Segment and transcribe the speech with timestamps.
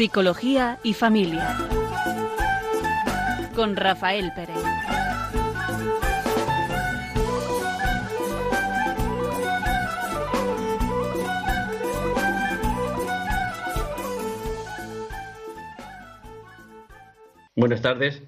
[0.00, 1.58] Psicología y Familia.
[3.54, 4.56] Con Rafael Pérez.
[17.54, 18.22] Buenas tardes.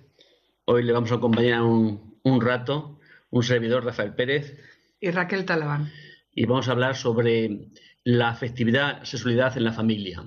[0.66, 3.00] Hoy le vamos a acompañar un, un rato
[3.30, 4.60] un servidor Rafael Pérez
[5.00, 5.90] y Raquel Talabán.
[6.34, 7.70] Y vamos a hablar sobre
[8.04, 10.22] la afectividad, sexualidad en la familia.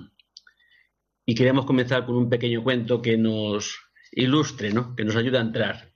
[1.26, 3.78] Y queremos comenzar con un pequeño cuento que nos
[4.12, 4.94] ilustre, ¿no?
[4.94, 5.92] que nos ayude a entrar.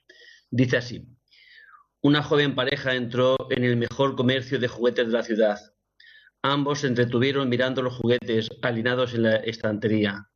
[0.51, 1.07] Dice así,
[2.03, 5.61] una joven pareja entró en el mejor comercio de juguetes de la ciudad.
[6.43, 10.31] Ambos se entretuvieron mirando los juguetes alineados en la estantería.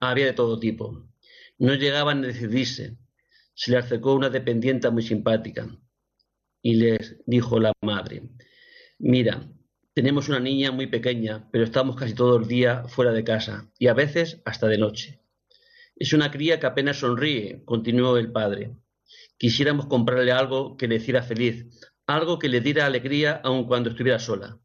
[0.00, 1.08] Había de todo tipo.
[1.58, 2.96] No llegaban a decidirse.
[3.54, 5.68] Se le acercó una dependienta muy simpática
[6.62, 8.22] y les dijo la madre,
[8.98, 9.46] mira,
[9.98, 13.88] tenemos una niña muy pequeña, pero estamos casi todo el día fuera de casa y
[13.88, 15.18] a veces hasta de noche.
[15.96, 18.76] Es una cría que apenas sonríe, continuó el padre.
[19.38, 21.66] Quisiéramos comprarle algo que le hiciera feliz,
[22.06, 24.60] algo que le diera alegría aun cuando estuviera sola.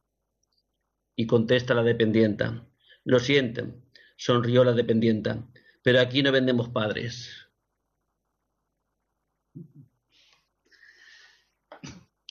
[1.16, 2.68] Y contesta la dependienta.
[3.04, 3.74] Lo siento,
[4.16, 5.48] sonrió la dependienta,
[5.82, 7.50] pero aquí no vendemos padres.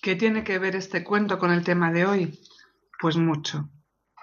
[0.00, 2.38] ¿Qué tiene que ver este cuento con el tema de hoy?
[3.02, 3.68] Pues mucho,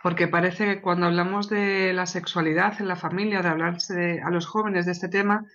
[0.02, 4.46] porque parece que cuando hablamos de la sexualidad en la familia, de hablarse a los
[4.46, 5.46] jóvenes de este tema,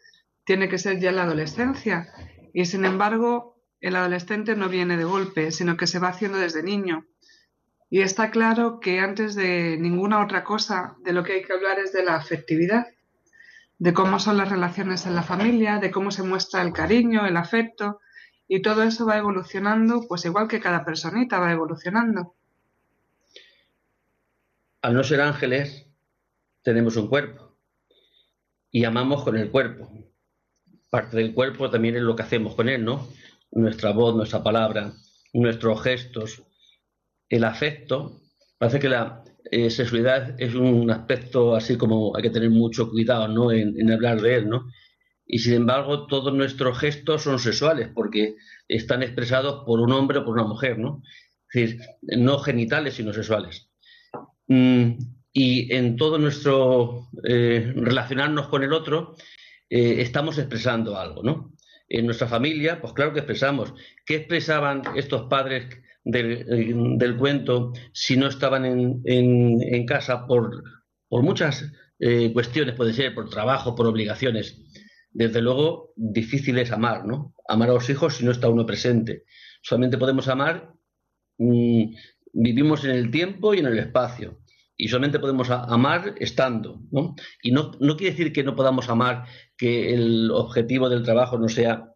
[0.44, 2.06] tiene que ser ya la adolescencia.
[2.52, 6.62] Y sin embargo, el adolescente no viene de golpe, sino que se va haciendo desde
[6.62, 7.06] niño.
[7.88, 11.78] Y está claro que antes de ninguna otra cosa, de lo que hay que hablar
[11.78, 12.88] es de la afectividad,
[13.78, 17.38] de cómo son las relaciones en la familia, de cómo se muestra el cariño, el
[17.38, 18.00] afecto,
[18.46, 22.34] y todo eso va evolucionando, pues igual que cada personita va evolucionando
[24.84, 25.86] al no ser ángeles,
[26.62, 27.56] tenemos un cuerpo
[28.70, 29.90] y amamos con el cuerpo.
[30.90, 33.08] Parte del cuerpo también es lo que hacemos con él, ¿no?
[33.50, 34.92] Nuestra voz, nuestra palabra,
[35.32, 36.42] nuestros gestos,
[37.30, 38.20] el afecto.
[38.58, 43.26] Parece que la eh, sexualidad es un aspecto así como hay que tener mucho cuidado,
[43.28, 43.52] ¿no?
[43.52, 44.66] En, en hablar de él, ¿no?
[45.24, 48.36] Y sin embargo, todos nuestros gestos son sexuales porque
[48.68, 51.00] están expresados por un hombre o por una mujer, ¿no?
[51.54, 51.80] Es decir,
[52.18, 53.70] no genitales, sino sexuales.
[54.48, 54.98] Mm,
[55.32, 59.16] y en todo nuestro eh, relacionarnos con el otro
[59.68, 61.52] eh, estamos expresando algo, ¿no?
[61.88, 63.74] En nuestra familia, pues claro que expresamos.
[64.06, 65.66] ¿Qué expresaban estos padres
[66.04, 70.62] del, del cuento si no estaban en, casa por,
[71.10, 74.60] muchas eh, cuestiones, puede ser por trabajo, por obligaciones?
[75.10, 77.34] Desde luego, difícil es amar, ¿no?
[77.48, 79.24] Amar a los hijos si no está uno presente.
[79.62, 80.72] Solamente podemos amar
[81.38, 81.94] mm,
[82.34, 84.40] vivimos en el tiempo y en el espacio.
[84.76, 86.80] Y solamente podemos amar estando.
[86.90, 87.14] ¿no?
[87.42, 89.24] Y no, no quiere decir que no podamos amar,
[89.56, 91.92] que el objetivo del trabajo no sea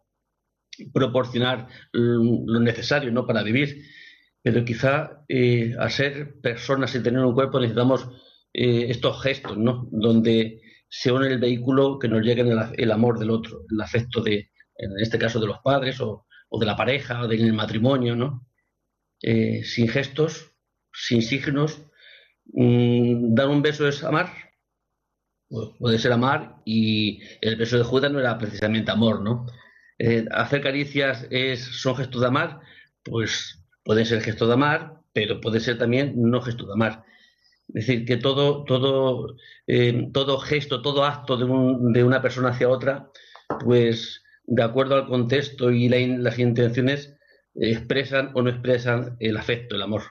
[0.95, 3.27] proporcionar lo necesario ¿no?
[3.27, 3.83] para vivir.
[4.43, 8.09] Pero quizá eh, a ser personas y tener un cuerpo necesitamos
[8.53, 9.89] eh, estos gestos, ¿no?
[9.91, 14.23] donde se une el vehículo que nos llegue el, el, amor del otro, el afecto
[14.23, 18.17] de, en este caso, de los padres o, o de la pareja o del matrimonio,
[18.17, 18.48] ¿no?
[19.23, 20.53] Eh, sin gestos,
[20.93, 21.83] sin signos.
[22.47, 24.33] Dar un beso es amar.
[25.49, 29.47] Pues puede ser amar y el beso de Judas no era precisamente amor, ¿no?
[29.99, 32.61] Eh, hacer caricias es, son gestos de amar,
[33.03, 37.05] pues puede ser gesto de amar, pero puede ser también no gesto de amar.
[37.69, 39.37] Es decir, que todo, todo,
[39.67, 43.11] eh, todo gesto, todo acto de, un, de, una persona hacia otra,
[43.65, 47.18] pues de acuerdo al contexto y la, las intenciones,
[47.61, 50.03] expresan o no expresan el afecto, el amor.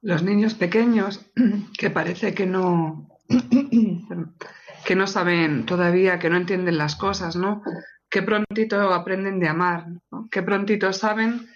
[0.00, 1.24] Los niños pequeños
[1.78, 3.08] que parece que no
[4.84, 7.62] que no saben todavía, que no entienden las cosas, ¿no?
[8.08, 10.28] Que prontito aprenden de amar, ¿no?
[10.30, 11.46] que prontito saben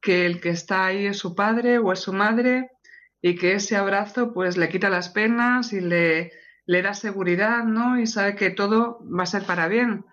[0.00, 2.70] que el que está ahí es su padre o es su madre
[3.22, 6.32] y que ese abrazo pues le quita las penas y le,
[6.66, 8.00] le da seguridad, ¿no?
[8.00, 10.04] Y sabe que todo va a ser para bien.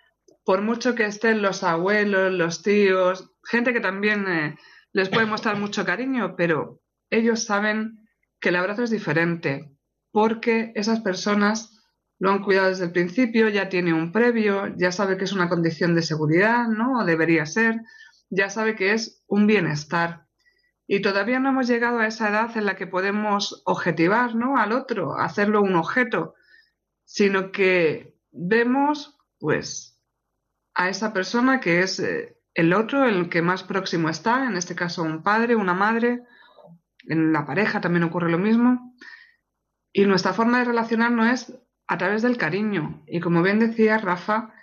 [0.43, 4.57] Por mucho que estén los abuelos, los tíos, gente que también eh,
[4.91, 8.07] les puede mostrar mucho cariño, pero ellos saben
[8.39, 9.71] que el abrazo es diferente,
[10.11, 11.73] porque esas personas
[12.19, 15.49] lo han cuidado desde el principio, ya tiene un previo, ya sabe que es una
[15.49, 16.99] condición de seguridad, ¿no?
[16.99, 17.81] O debería ser,
[18.29, 20.25] ya sabe que es un bienestar.
[20.87, 24.57] Y todavía no hemos llegado a esa edad en la que podemos objetivar, ¿no?
[24.57, 26.33] Al otro, hacerlo un objeto,
[27.03, 30.01] sino que vemos, pues,
[30.73, 34.73] a esa persona que es eh, el otro, el que más próximo está, en este
[34.73, 36.23] caso un padre, una madre,
[37.07, 38.95] en la pareja también ocurre lo mismo.
[39.93, 43.03] Y nuestra forma de relacionarnos es a través del cariño.
[43.05, 44.55] Y como bien decía Rafa,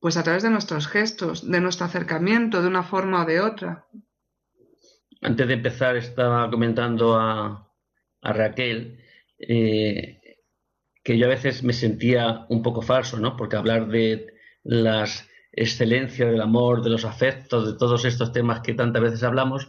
[0.00, 3.86] pues a través de nuestros gestos, de nuestro acercamiento de una forma o de otra.
[5.22, 7.72] Antes de empezar estaba comentando a,
[8.20, 9.00] a Raquel
[9.38, 10.20] eh,
[11.04, 13.36] que yo a veces me sentía un poco falso, ¿no?
[13.36, 14.26] Porque hablar de
[14.64, 19.68] las excelencias del amor, de los afectos, de todos estos temas que tantas veces hablamos,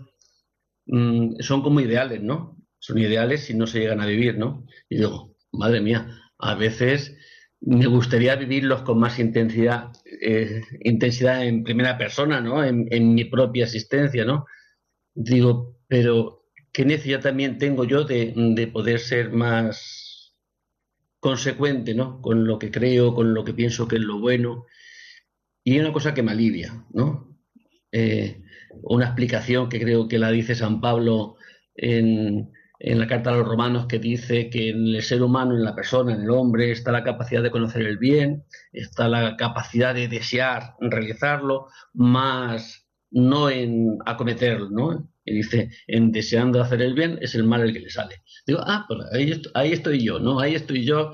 [0.86, 2.58] mm, son como ideales, ¿no?
[2.80, 4.66] Son ideales si no se llegan a vivir, ¿no?
[4.90, 6.08] Y digo, madre mía,
[6.38, 7.18] a veces
[7.62, 12.64] me gustaría vivirlos con más intensidad, eh, intensidad en primera persona, ¿no?
[12.64, 14.46] En, mi propia existencia, ¿no?
[15.14, 20.36] Digo, pero ¿qué necesidad también tengo yo de, poder ser más
[21.20, 22.22] consecuente, ¿no?
[22.22, 24.66] Con lo que creo, con lo que pienso que es lo bueno.
[25.70, 27.38] Y hay una cosa que me alivia, ¿no?
[27.92, 28.42] Eh,
[28.82, 31.36] una explicación que creo que la dice San Pablo
[31.76, 32.50] en,
[32.80, 35.76] en la carta a los romanos que dice que en el ser humano, en la
[35.76, 40.08] persona, en el hombre, está la capacidad de conocer el bien, está la capacidad de
[40.08, 45.12] desear realizarlo, más no en acometerlo, ¿no?
[45.24, 48.24] Y dice, en deseando hacer el bien es el mal el que le sale.
[48.48, 49.02] Digo, ah, pues
[49.54, 50.40] ahí, estoy yo, ¿no?
[50.40, 51.12] Ahí estoy yo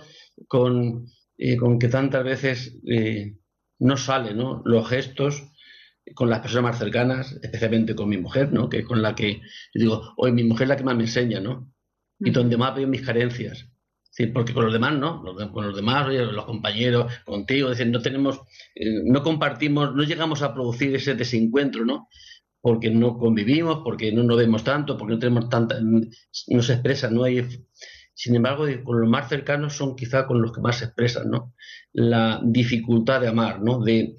[0.47, 1.07] con,
[1.37, 3.33] eh, con que tantas veces eh,
[3.79, 4.61] no sale, ¿no?
[4.65, 5.43] Los gestos
[6.13, 8.69] con las personas más cercanas, especialmente con mi mujer, ¿no?
[8.69, 9.41] Que con la que
[9.73, 11.71] digo, hoy mi mujer es la que más me enseña, ¿no?
[12.19, 13.67] Y donde más veo mis carencias.
[14.11, 18.39] Sí, porque con los demás no, con los demás, los compañeros, contigo, decir, no tenemos,
[18.75, 22.07] eh, no compartimos, no llegamos a producir ese desencuentro, ¿no?
[22.61, 27.09] Porque no convivimos, porque no nos vemos tanto, porque no tenemos tanta, no se expresa,
[27.09, 27.45] no hay
[28.15, 31.53] sin embargo, con los más cercanos son quizá con los que más se expresan, ¿no?
[31.91, 33.83] La dificultad de amar, ¿no?
[33.83, 34.15] De,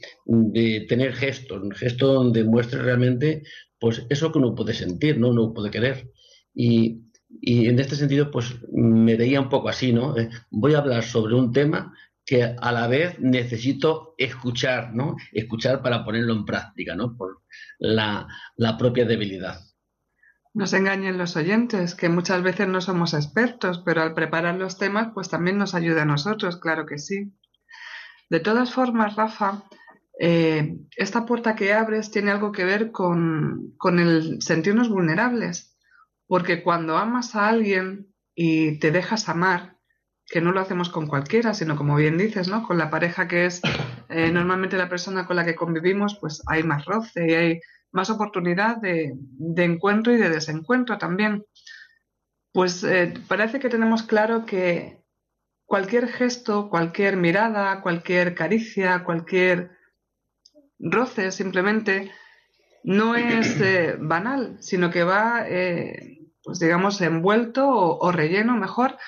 [0.86, 3.42] tener gestos, un gesto donde muestre realmente,
[3.80, 5.30] pues, eso que uno puede sentir, ¿no?
[5.30, 6.10] Uno puede querer.
[6.54, 7.04] Y,
[7.42, 10.14] en este sentido, pues, me veía un poco así, ¿no?
[10.50, 11.94] Voy a hablar sobre un tema
[12.24, 15.16] que a la vez necesito escuchar, ¿no?
[15.32, 17.16] Escuchar para ponerlo en práctica, ¿no?
[17.16, 17.42] Por
[17.78, 18.28] la
[18.78, 19.65] propia debilidad.
[20.56, 24.78] No se engañen los oyentes, que muchas veces no somos expertos, pero al preparar los
[24.78, 27.36] temas, pues también nos ayuda a nosotros, claro que sí.
[28.30, 29.64] De todas formas, Rafa,
[30.18, 35.76] eh, esta puerta que abres tiene algo que ver con, con el sentirnos vulnerables,
[36.26, 39.76] porque cuando amas a alguien y te dejas amar,
[40.24, 42.66] que no lo hacemos con cualquiera, sino como bien dices, ¿no?
[42.66, 43.60] Con la pareja que es
[44.08, 47.60] eh, normalmente la persona con la que convivimos, pues hay más roce y hay
[47.96, 49.16] más oportunidad de,
[49.56, 51.46] encuentro y de desencuentro también.
[52.52, 55.02] Pues eh, parece que tenemos claro que
[55.64, 59.70] cualquier gesto, cualquier mirada, cualquier caricia, cualquier
[60.78, 62.12] roce simplemente
[62.84, 68.98] no es eh, banal, sino que va, eh, pues digamos, envuelto o, relleno mejor,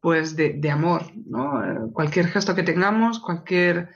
[0.00, 1.12] pues de, amor.
[1.14, 1.90] ¿no?
[1.92, 3.90] cualquier gesto que tengamos, cualquier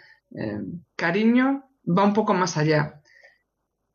[0.97, 3.01] cariño, va un poco más allá.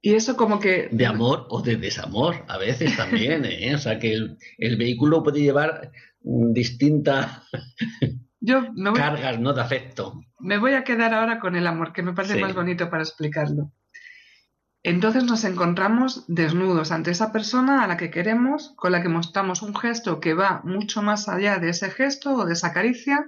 [0.02, 0.90] Y eso como que...
[0.92, 3.76] De amor o de desamor, a veces también, ¿eh?
[3.76, 7.42] O sea, que el, vehículo puede llevar distintas
[8.96, 9.54] cargas, ¿no?
[9.54, 10.22] De afecto.
[10.40, 13.72] Me voy a quedar ahora con el amor, que me parece más bonito para explicarlo.
[14.82, 19.62] Entonces nos encontramos desnudos ante esa persona a la que queremos, con la que mostramos
[19.62, 23.26] un gesto que va mucho más allá de ese gesto o de esa caricia,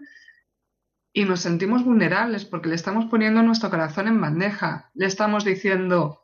[1.11, 4.91] y nos sentimos vulnerables porque le estamos poniendo nuestro corazón en bandeja.
[4.93, 6.20] Le estamos diciendo,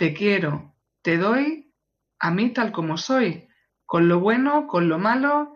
[0.00, 1.74] te quiero, te doy
[2.18, 3.48] a mí tal como soy,
[3.84, 5.54] con lo bueno, con lo malo,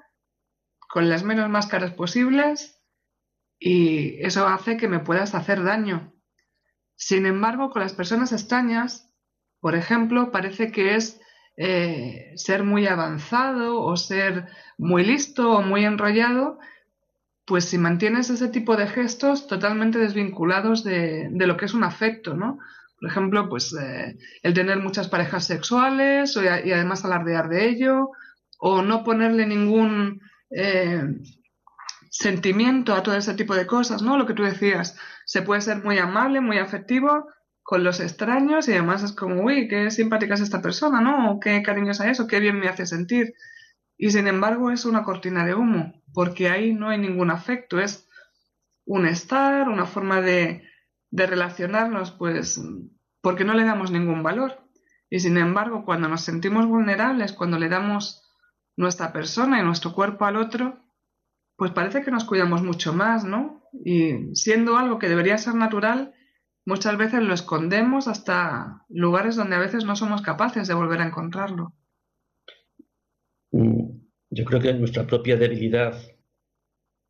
[0.87, 2.79] con las menos máscaras posibles,
[3.59, 6.13] y eso hace que me puedas hacer daño.
[6.95, 9.11] Sin embargo, con las personas extrañas,
[9.61, 11.23] por ejemplo, parece que es
[11.57, 16.59] eh, ser muy avanzado o ser muy listo o muy enrollado,
[17.47, 21.85] pues si mantienes ese tipo de gestos totalmente desvinculados de, de lo que es un
[21.85, 22.59] afecto, ¿no?
[23.05, 28.13] Por ejemplo, pues eh, el tener muchas parejas sexuales y además alardear de ello,
[28.59, 31.03] o no ponerle ningún eh,
[32.09, 34.17] sentimiento a todo ese tipo de cosas, ¿no?
[34.17, 34.97] Lo que tú decías,
[35.27, 37.27] se puede ser muy amable, muy afectivo
[37.63, 41.39] con los extraños y además es como, uy, qué simpática es esta persona, ¿no?
[41.41, 43.35] qué cariñosa es, o qué bien me hace sentir.
[43.99, 48.09] Y sin embargo es una cortina de humo, porque ahí no hay ningún afecto, es
[48.87, 50.63] un estar, una forma de,
[51.15, 52.61] de relacionarnos, pues
[53.25, 54.61] porque no le damos ningún valor.
[55.09, 58.23] Y sin embargo, cuando nos sentimos vulnerables, cuando le damos
[58.77, 60.79] nuestra persona y nuestro cuerpo al otro,
[61.57, 63.63] pues parece que nos cuidamos mucho más, ¿no?
[63.83, 66.15] Y siendo algo que debería ser natural,
[66.67, 71.07] muchas veces lo escondemos hasta lugares donde a veces no somos capaces de volver a
[71.07, 71.73] encontrarlo.
[73.53, 75.97] Mm, yo creo que nuestra propia debilidad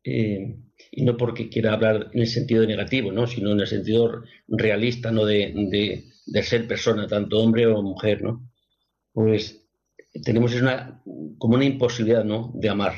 [0.05, 3.27] eh, Y no porque quiera hablar en el sentido negativo, ¿no?
[3.27, 5.25] Sino en el sentido realista, ¿no?
[5.25, 5.53] De,
[6.25, 8.49] de, ser persona, tanto hombre o mujer, ¿no?
[9.13, 9.67] Pues
[10.23, 11.01] tenemos una,
[11.37, 12.51] como una imposibilidad, ¿no?
[12.55, 12.93] De amar.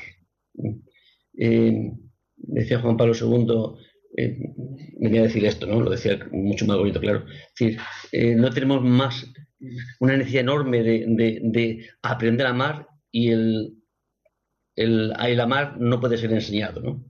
[1.38, 1.92] Eh,
[2.36, 3.78] decía Juan Pablo II,
[4.18, 4.40] eh,
[5.00, 5.82] venía a decir esto, ¿no?
[5.82, 7.26] Lo decía mucho más bonito, claro.
[7.28, 7.80] Es decir,
[8.12, 9.32] eh, no tenemos más
[10.00, 13.74] una necesidad enorme de, aprender a amar y el,
[14.76, 17.07] el, amar no puede ser enseñado, ¿no?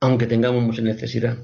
[0.00, 1.38] Aunque tengamos mucha necesidad.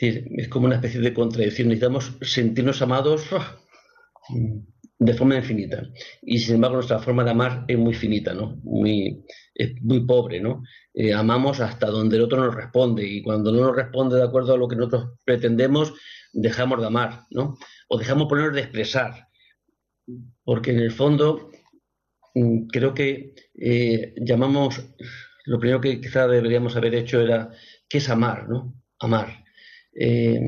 [0.00, 1.68] Es, es como una especie de contradicción.
[1.68, 3.58] Necesitamos sentirnos amados ¡ah!
[5.00, 5.82] de forma infinita.
[6.22, 8.60] Y sin embargo nuestra forma de amar es muy finita, ¿no?
[8.62, 10.62] Muy, es muy pobre, ¿no?
[10.92, 14.52] Eh, amamos hasta donde el otro nos responde y cuando no nos responde de acuerdo
[14.52, 15.94] a lo que nosotros pretendemos,
[16.34, 17.56] dejamos de amar, ¿no?
[17.88, 19.28] O dejamos poner de expresar.
[20.44, 21.50] Porque en el fondo
[22.34, 24.84] mm, creo que eh, llamamos,
[25.50, 27.50] lo primero que quizá deberíamos haber hecho era,
[27.88, 28.72] ¿qué es amar, ¿no?
[29.00, 29.42] Amar.
[29.92, 30.40] Eh,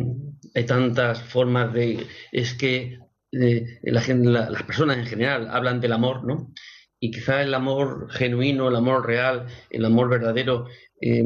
[0.54, 3.00] hay tantas formas de, es que
[3.32, 6.52] las personas en general hablan del amor, ¿no?
[7.00, 10.68] Y quizá el amor genuino, el amor real, el amor verdadero,
[11.00, 11.24] eh,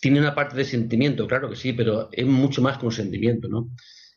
[0.00, 3.48] tiene una parte de sentimiento, claro que sí, pero es mucho más que un sentimiento,
[3.48, 3.70] ¿no?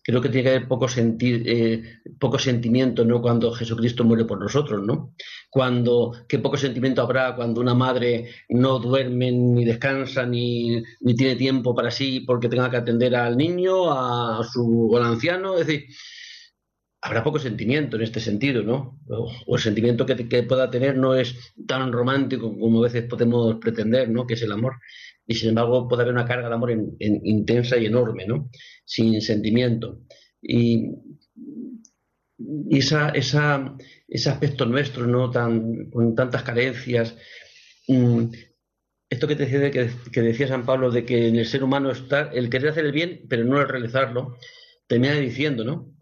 [0.03, 3.19] Creo que tiene que haber poco, sentir, eh, poco sentimiento, ¿no?
[3.19, 5.15] Cuando Jesucristo muere por nosotros, ¿no?
[5.53, 11.35] Cuando, qué poco sentimiento habrá cuando una madre no duerme, ni descansa, ni, ni tiene
[11.35, 15.85] tiempo para sí porque tenga que atender al niño, a su, al anciano, es decir,
[17.03, 18.99] habrá poco sentimiento en este sentido, ¿no?
[19.09, 24.09] O, el sentimiento que, pueda tener no es tan romántico como a veces podemos pretender,
[24.09, 24.25] ¿no?
[24.25, 24.77] Que es el amor.
[25.27, 28.49] Y sin embargo puede haber una carga de amor intensa y enorme, ¿no?
[28.85, 29.99] Sin sentimiento.
[32.69, 33.75] Y, esa, esa,
[34.07, 35.29] ese aspecto nuestro, ¿no?
[35.31, 37.15] Tan, con tantas carencias.
[37.87, 38.25] Mm,
[39.09, 39.71] esto que te decía,
[40.11, 42.91] que, decía San Pablo, de que en el ser humano está el querer hacer el
[42.91, 44.37] bien, pero no el realizarlo,
[44.87, 45.93] termina diciendo, ¿no?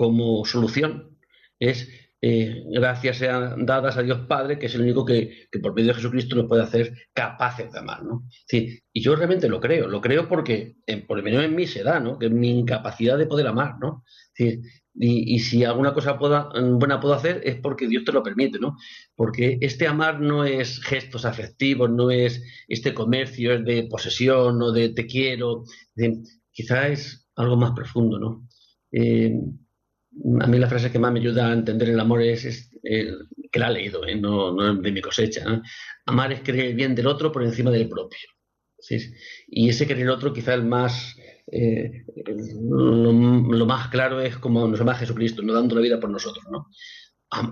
[0.00, 1.18] como solución
[1.58, 1.90] es
[2.22, 5.94] eh, gracias sean dadas a Dios Padre, que es el único que, por medio de
[5.94, 8.26] Jesucristo nos puede hacer capaces de amar, ¿no?
[8.46, 11.82] Sí, y yo realmente lo creo, lo creo porque por lo menos en mí se
[11.82, 12.18] da, ¿no?
[12.18, 14.04] Que es mi incapacidad de poder amar, ¿no?
[14.34, 14.60] Sí,
[14.94, 18.76] y, si alguna cosa buena puedo hacer es porque Dios te lo permite, ¿no?
[19.14, 24.72] Porque este amar no es gestos afectivos, no es este comercio, es de posesión o
[24.72, 25.64] de te quiero,
[26.52, 28.46] quizá es algo más profundo, ¿no?
[28.92, 29.32] Eh,
[30.40, 33.68] a mí la frase que más me ayuda a entender el amor es, que la
[33.68, 34.16] he leído, ¿eh?
[34.16, 35.62] no, no, de mi cosecha.
[36.06, 38.28] Amar es querer el bien del otro por encima del propio.
[39.48, 41.16] Y ese querer el otro quizá el más,
[41.50, 42.04] eh,
[42.60, 46.44] lo, más claro es como nos ama Jesucristo, no dando la vida por nosotros.
[46.50, 46.66] ¿no?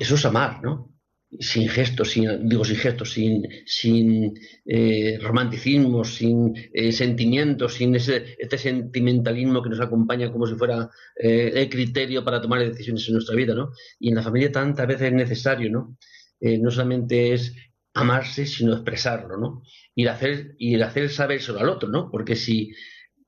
[0.01, 0.98] Eso es amar, ¿no?
[1.39, 8.37] Sin gestos, sin, digo sin gestos, sin, sin eh, romanticismo, sin eh, sentimientos, sin ese,
[8.39, 13.15] este sentimentalismo que nos acompaña como si fuera eh, el criterio para tomar decisiones en
[13.15, 13.73] nuestra vida, ¿no?
[14.01, 15.97] Y en la familia tantas veces es necesario, ¿no?
[16.41, 17.53] no solamente es
[17.95, 19.63] amarse, sino expresarlo, ¿no?
[19.93, 22.13] Y el hacer, y el hacer saber solo al otro, ¿no?
[22.13, 22.71] Porque si,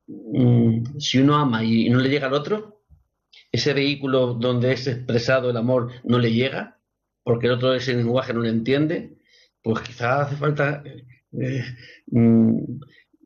[0.07, 2.85] mm, si uno ama y no le llega al otro,
[3.51, 6.80] ese vehículo donde es expresado el amor no le llega,
[7.23, 9.17] porque el otro ese lenguaje no lo entiende,
[9.63, 10.83] pues quizás hace falta
[11.33, 11.65] eh,
[12.07, 12.81] mm,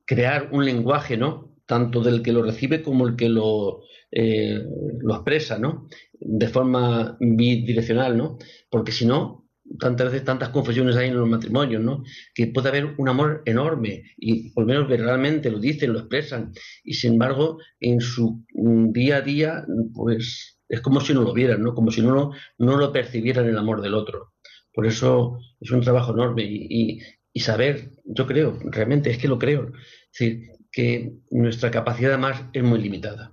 [0.05, 1.57] crear un lenguaje, ¿no?
[1.67, 4.63] Tanto del que lo recibe como el que lo, eh,
[5.01, 5.89] lo expresa, ¿no?
[6.13, 8.39] De forma bidireccional, ¿no?
[8.71, 9.45] Porque si no,
[9.79, 12.03] tantas veces tantas confusiones hay en los matrimonios, ¿no?
[12.35, 16.53] Que puede haber un amor enorme y por lo menos verbalmente lo dicen, lo expresan
[16.83, 21.33] y sin embargo en su mm, día a día, pues es como si no lo
[21.33, 21.75] vieran, ¿no?
[21.75, 24.35] Como si no, no lo percibieran el amor del otro.
[24.73, 27.01] Por eso es un trabajo enorme y,
[27.41, 29.73] saber, yo creo, realmente es que lo creo,
[30.13, 33.33] es decir, que nuestra capacidad de amar es muy limitada,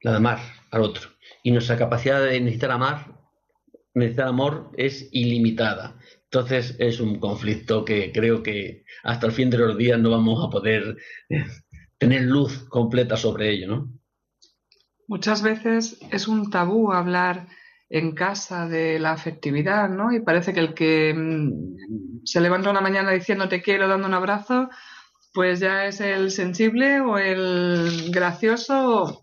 [0.00, 0.38] la de amar
[0.70, 1.10] al otro.
[1.42, 3.20] Y nuestra capacidad de necesitar amar,
[3.94, 5.98] necesitar amor es ilimitada.
[6.24, 10.44] Entonces es un conflicto que creo que hasta el fin de los días no vamos
[10.44, 10.96] a poder
[11.28, 11.44] eh,
[11.98, 14.01] tener luz completa sobre ello, ¿no?
[15.12, 17.46] Muchas veces es un tabú hablar
[17.90, 20.10] en casa de la afectividad, ¿no?
[20.10, 24.14] Y parece que el que mm, se levanta una mañana diciendo te quiero, dando un
[24.14, 24.70] abrazo,
[25.34, 29.22] pues ya es el sensible o el gracioso.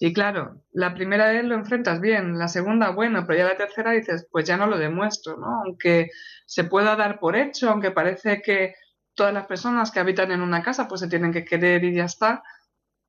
[0.00, 3.90] Y claro, la primera vez lo enfrentas bien, la segunda, bueno, pero ya la tercera
[3.90, 5.64] dices, pues ya no lo demuestro, ¿no?
[5.66, 6.08] Aunque
[6.46, 8.74] se pueda dar por hecho, aunque parece que
[9.14, 12.06] todas las personas que habitan en una casa pues se tienen que querer y ya
[12.06, 12.42] está,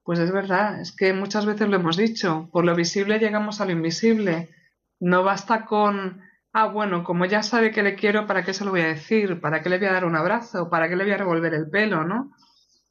[0.08, 3.66] pues es verdad, es que muchas veces lo hemos dicho, por lo visible llegamos a
[3.66, 4.48] lo invisible.
[5.02, 6.22] No basta con
[6.54, 9.42] ah, bueno, como ya sabe que le quiero, ¿para qué se lo voy a decir?
[9.42, 10.70] ¿Para qué le voy a dar un abrazo?
[10.70, 12.06] ¿Para qué le voy a revolver el pelo?
[12.06, 12.32] ¿no?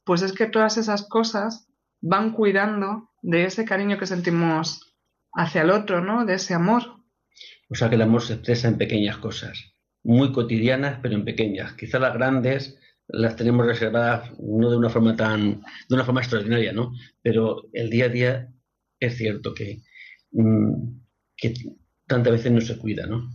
[0.05, 1.67] Pues es que todas esas cosas
[2.01, 4.95] van cuidando de ese cariño que sentimos
[5.33, 6.23] hacia el otro, ¿no?
[6.23, 6.83] De ese amor.
[7.67, 11.73] O sea que el amor se expresa en pequeñas cosas, muy cotidianas, pero en pequeñas.
[11.73, 12.77] Quizás las grandes
[13.07, 16.93] las tenemos reservadas no de una forma tan, de una forma extraordinaria, ¿no?
[17.21, 18.53] Pero el día a día
[18.99, 19.81] es cierto que,
[20.31, 20.99] mm,
[21.35, 21.53] que
[22.05, 23.29] tantas veces no se cuida, ¿no?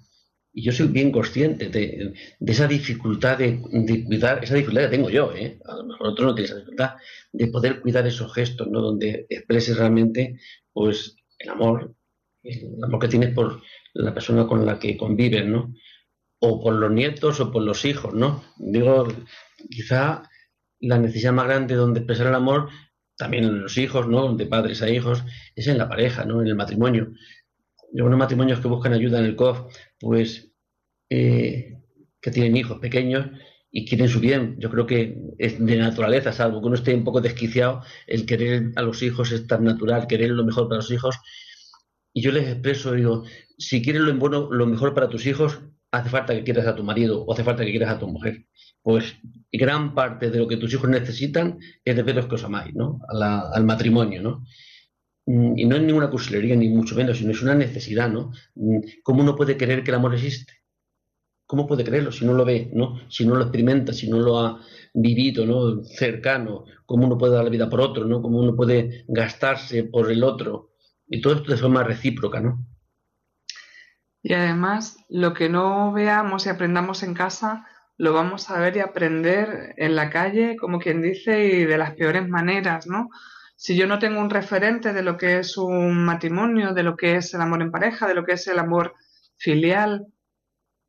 [0.55, 3.59] Y yo soy bien consciente de, esa dificultad de,
[4.07, 5.59] cuidar, esa dificultad que tengo yo, ¿eh?
[5.65, 6.91] a lo mejor otro no tiene esa dificultad,
[7.33, 8.83] de poder cuidar esos gestos, ¿no?
[8.83, 10.39] Donde expreses realmente,
[10.73, 11.95] pues, el amor,
[12.43, 13.63] el amor que tienes por
[13.95, 15.75] la persona con la que convives, ¿no?
[16.39, 18.45] O por los nietos o por los hijos, ¿no?
[18.59, 19.09] Digo,
[19.71, 20.23] quizá
[20.81, 22.69] la necesidad más grande donde expresar el amor,
[23.17, 24.35] también en los hijos, ¿no?
[24.35, 25.23] De padres a hijos,
[25.55, 26.41] es en la pareja, ¿no?
[26.41, 27.13] En el matrimonio
[28.01, 29.61] algunos matrimonios que buscan ayuda en el COF,
[30.01, 30.51] pues
[31.11, 31.79] eh,
[32.21, 33.27] que tienen hijos pequeños
[33.71, 34.57] y quieren su bien.
[34.59, 38.73] Yo creo que es de naturaleza, salvo que uno esté un poco desquiciado, el querer
[38.77, 41.19] a los hijos es tan natural, querer lo mejor para los hijos.
[42.15, 43.25] Y yo les expreso, digo,
[43.59, 45.61] si quieres lo, bueno, lo mejor para tus hijos,
[45.93, 48.47] hace falta que quieras a tu marido o hace falta que quieras a tu mujer.
[48.83, 49.17] Pues
[49.53, 52.99] gran parte de lo que tus hijos necesitan es de veros que os amáis, ¿no?
[53.09, 54.45] al matrimonio, ¿no?
[55.27, 58.33] Mm, y no es ninguna cursilería, ni mucho menos, sino es una necesidad, ¿no?
[58.57, 60.55] Mm, ¿Cómo uno puede creer que el amor existe?
[61.47, 63.01] ¿Cómo puede creerlo si no lo ve, ¿no?
[63.09, 64.61] Si no lo experimenta, si no lo ha
[64.95, 65.85] vivido, ¿no?
[65.85, 68.23] Cercano, cómo uno puede dar la vida por otro, ¿no?
[68.23, 70.71] Cómo uno puede gastarse por el otro.
[71.07, 72.67] Y todo esto de forma recíproca, ¿no?
[74.23, 78.81] Y además, lo que no veamos y aprendamos en casa, lo vamos a ver y
[78.81, 83.11] aprender en la calle, como quien dice, y de las peores maneras, ¿no?
[83.63, 87.15] si yo no tengo un referente de lo que es un matrimonio, de lo que
[87.15, 88.97] es el amor en pareja, de lo que es el amor
[89.37, 90.09] filial,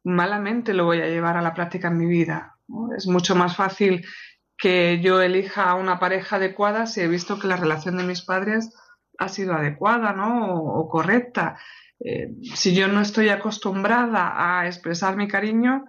[0.03, 2.57] malamente lo voy a llevar a la práctica en mi vida.
[2.97, 4.03] Es mucho más fácil
[4.57, 8.75] que yo elija una pareja adecuada si he visto que la relación de mis padres
[9.19, 10.55] ha sido adecuada ¿no?
[10.55, 11.59] o, correcta.
[12.05, 15.85] Eh, si yo no estoy acostumbrada a expresar mi cariño,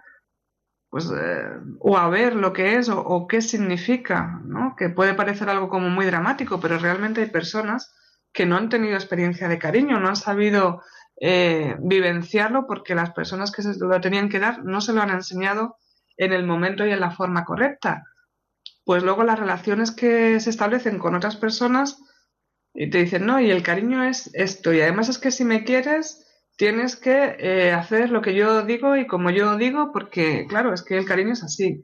[0.89, 1.43] pues, eh,
[1.79, 4.75] o a ver lo que es o, qué significa, ¿no?
[4.77, 7.93] Que puede parecer algo como muy dramático, pero realmente hay personas
[8.31, 10.81] que no han tenido experiencia de cariño, no han sabido
[11.19, 15.09] eh, vivenciarlo porque las personas que se lo tenían que dar no se lo han
[15.09, 15.75] enseñado
[16.15, 18.05] en el momento y en la forma correcta.
[18.85, 21.97] Pues luego las relaciones que se establecen con otras personas
[22.75, 25.63] y te dicen, no, y el cariño es esto, y además es que si me
[25.63, 26.25] quieres,
[26.57, 30.83] tienes que eh, hacer lo que yo digo y como yo digo, porque claro, es
[30.83, 31.83] que el cariño es así.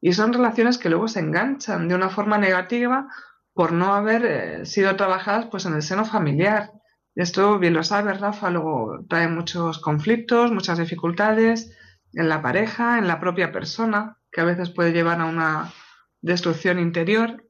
[0.00, 3.08] Y son relaciones que luego se enganchan de una forma negativa
[3.54, 6.72] por no haber eh, sido trabajadas pues en el seno familiar.
[7.14, 11.76] Esto bien lo sabes, Rafa, luego trae muchos conflictos, muchas dificultades
[12.14, 15.72] en la pareja, en la propia persona, que a veces puede llevar a una
[16.20, 17.44] destrucción interior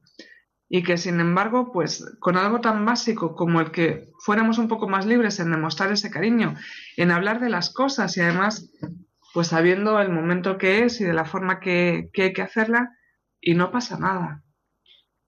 [0.75, 4.89] y que sin embargo, pues con algo tan básico como el que fuéramos un poco
[4.89, 6.55] más libres en demostrar ese cariño,
[6.97, 8.71] en hablar de las cosas y además,
[9.35, 12.97] pues sabiendo el momento que es y de la forma que, hay que hacerla,
[13.39, 14.43] y no pasa nada.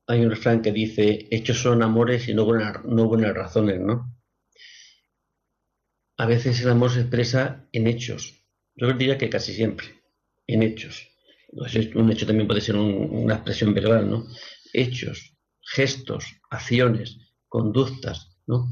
[0.07, 4.17] Hay un refrán que dice, hechos son amores y no buenas, no buenas razones, ¿no?
[6.17, 8.43] A veces el amor se expresa en hechos.
[8.75, 10.01] Yo diría que casi siempre,
[10.47, 11.07] en hechos.
[11.93, 14.25] Un hecho también puede ser una expresión verbal, ¿no?
[14.73, 15.34] Hechos,
[15.65, 18.69] gestos, acciones, conductas, ¿no?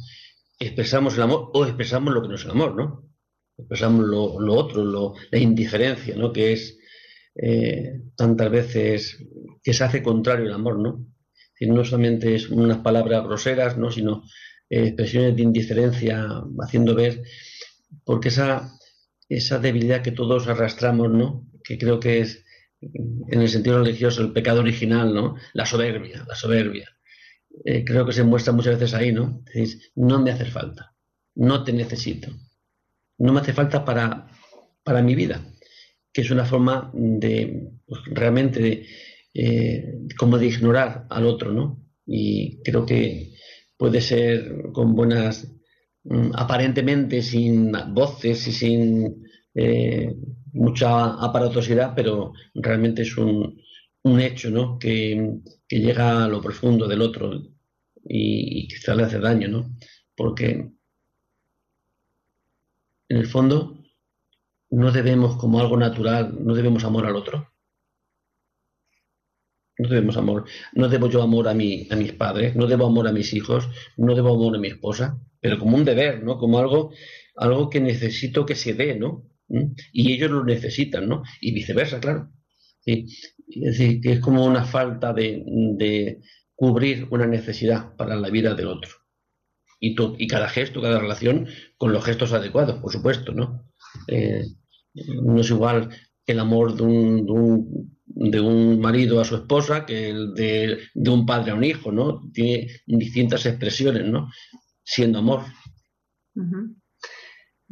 [0.59, 3.09] Expresamos el amor o expresamos lo que no es el amor, ¿no?
[3.57, 6.31] Expresamos lo, otro, lo, la indiferencia, ¿no?
[6.31, 6.77] Que es
[7.35, 9.17] eh, tantas veces
[9.63, 11.07] que se hace contrario al amor, ¿no?
[11.67, 13.91] no solamente es unas palabras groseras, ¿no?
[13.91, 14.23] Sino
[14.69, 17.23] eh, expresiones de indiferencia haciendo ver,
[18.03, 18.71] porque esa,
[19.29, 21.47] esa debilidad que todos arrastramos, ¿no?
[21.63, 22.42] Que creo que es
[23.27, 25.35] en el sentido religioso, el pecado original, ¿no?
[25.53, 26.89] La soberbia, la soberbia.
[27.65, 29.43] Eh, creo que se muestra muchas veces ahí, ¿no?
[29.95, 30.93] No me hace falta,
[31.35, 32.29] no te necesito,
[33.19, 34.27] no me hace falta para,
[34.83, 35.45] para mi vida,
[36.11, 38.87] que es una forma de, pues, realmente,
[39.33, 41.85] eh, como de ignorar al otro, ¿no?
[42.05, 43.33] Y creo que
[43.77, 45.47] puede ser con buenas,
[46.03, 49.23] mm, aparentemente sin voces y sin
[49.55, 50.15] eh,
[50.53, 53.59] mucha aparatosidad, pero realmente es un,
[54.03, 54.77] un hecho ¿no?
[54.77, 55.39] que,
[55.69, 57.41] llega a lo profundo del otro
[58.05, 59.75] y, quizás le hace daño, ¿no?
[60.15, 60.71] Porque
[63.09, 63.83] en el fondo
[64.69, 67.49] no debemos como algo natural, no debemos amor al otro.
[69.79, 73.07] No debemos amor, no debo yo amor a, mi, a mis padres, no debo amor
[73.07, 76.37] a mis hijos, no debo amor a mi esposa, pero como un deber, ¿no?
[76.37, 76.91] Como algo,
[77.35, 79.32] algo que necesito que se dé, ¿no?
[79.47, 81.23] Y ellos lo necesitan, ¿no?
[81.41, 82.31] Y viceversa, claro.
[82.85, 86.19] Es decir, que es como una falta de,
[86.55, 88.91] cubrir una necesidad para la vida del otro.
[89.79, 93.69] Y, y cada gesto, cada relación con los gestos adecuados, por supuesto, ¿no?
[94.07, 94.45] Eh,
[94.93, 95.89] no es igual
[96.25, 97.25] el amor de un,
[98.05, 100.79] de un, marido a su esposa que el de,
[101.09, 102.21] un padre a un hijo, ¿no?
[102.31, 104.29] Tiene distintas expresiones, ¿no?
[104.83, 105.41] Siendo amor.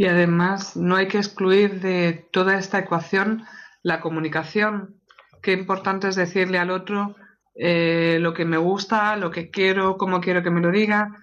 [0.01, 3.45] Y además no hay que excluir de toda esta ecuación
[3.83, 4.99] la comunicación.
[5.43, 7.15] Qué importante es decirle al otro
[7.53, 11.19] eh, lo que me gusta, lo que quiero, cómo quiero que me lo diga.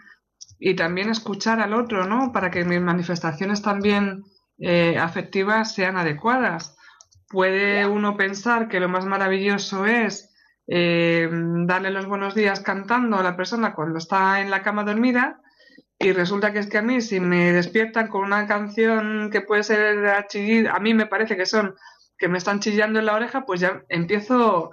[0.61, 2.31] Y también escuchar al otro, ¿no?
[2.33, 4.23] Para que mis manifestaciones también
[4.59, 6.77] eh, afectivas sean adecuadas.
[7.29, 10.33] Puede uno pensar que lo más maravilloso es
[10.69, 11.29] eh,
[11.67, 15.41] darle los buenos días cantando a la persona cuando está en la cama dormida
[15.99, 19.65] y resulta que es que a mí si me despiertan con una canción que puede
[19.65, 20.27] ser a
[20.73, 21.75] a mí me parece que son
[22.19, 24.73] que me están chillando en la oreja, pues ya empiezo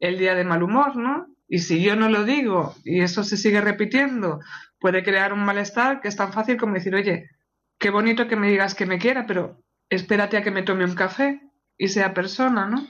[0.00, 1.26] el día de mal humor, ¿no?
[1.48, 4.40] Y si yo no lo digo y eso se sigue repitiendo,
[4.80, 7.30] puede crear un malestar que es tan fácil como decir, oye,
[7.78, 10.94] qué bonito que me digas que me quiera, pero espérate a que me tome un
[10.94, 11.40] café
[11.78, 12.86] y sea persona, ¿no?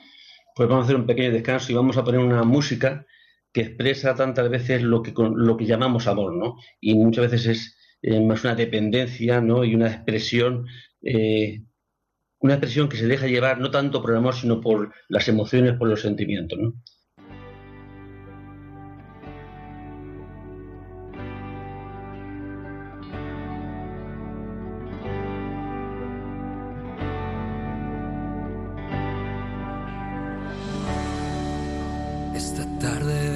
[0.54, 3.04] Pues vamos a hacer un pequeño descanso y vamos a poner una música
[3.52, 6.56] que expresa tantas veces lo que, lo que llamamos amor, ¿no?
[6.80, 9.64] Y muchas veces es eh, más una dependencia, ¿no?
[9.64, 10.66] Y una expresión,
[11.02, 11.62] eh,
[12.40, 15.74] una expresión que se deja llevar no tanto por el amor, sino por las emociones,
[15.74, 16.74] por los sentimientos, ¿no?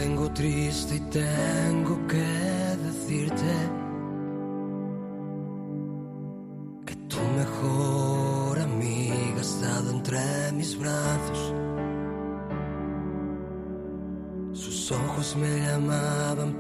[0.01, 1.70] tengo que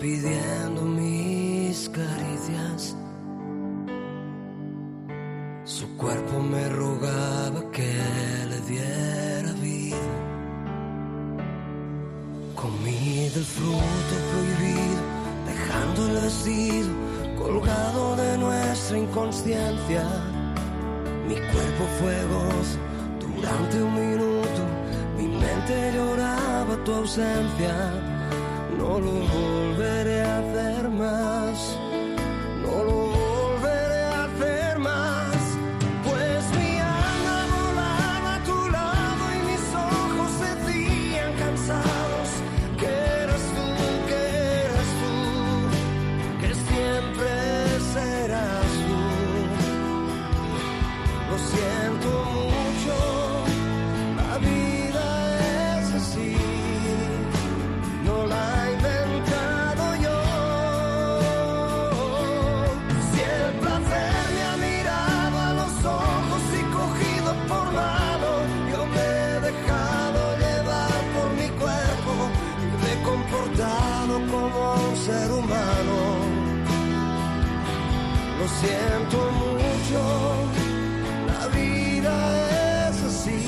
[0.00, 2.96] pidiendo mis caricias.
[5.64, 7.92] Su cuerpo me rogaba que
[8.48, 9.96] le diera vida.
[12.54, 14.30] Comí del fruto
[16.06, 16.88] el vestido
[17.38, 20.04] colgado de nuestra inconsciencia.
[21.28, 22.78] Mi cuerpo fue gozo
[23.20, 24.62] durante un minuto,
[25.16, 28.19] mi mente lloraba tu ausencia.
[28.81, 31.80] No lo volveré a hacer más.
[78.61, 80.01] Siento mucho,
[81.27, 83.40] la vida es así,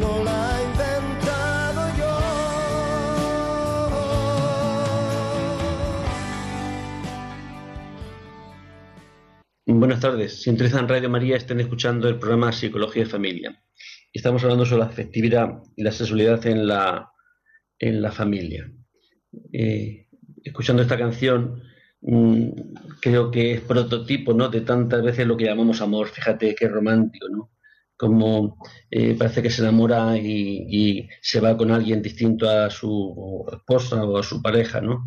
[0.00, 2.14] no la he inventado yo.
[9.66, 13.62] Buenas tardes, sintonizan Radio María, estén escuchando el programa Psicología y Familia.
[14.12, 17.12] Estamos hablando sobre la afectividad y la sexualidad en la,
[17.78, 18.72] en la familia.
[19.52, 20.08] Eh,
[20.44, 21.62] escuchando esta canción,
[22.08, 22.50] Mm,
[23.00, 24.48] creo que es prototipo ¿no?
[24.48, 26.08] de tantas veces lo que llamamos amor.
[26.08, 27.50] Fíjate qué romántico, ¿no?
[27.96, 28.58] Como
[28.90, 34.18] eh, parece que se enamora y, se va con alguien distinto a su esposa o
[34.18, 35.06] a su pareja, ¿no?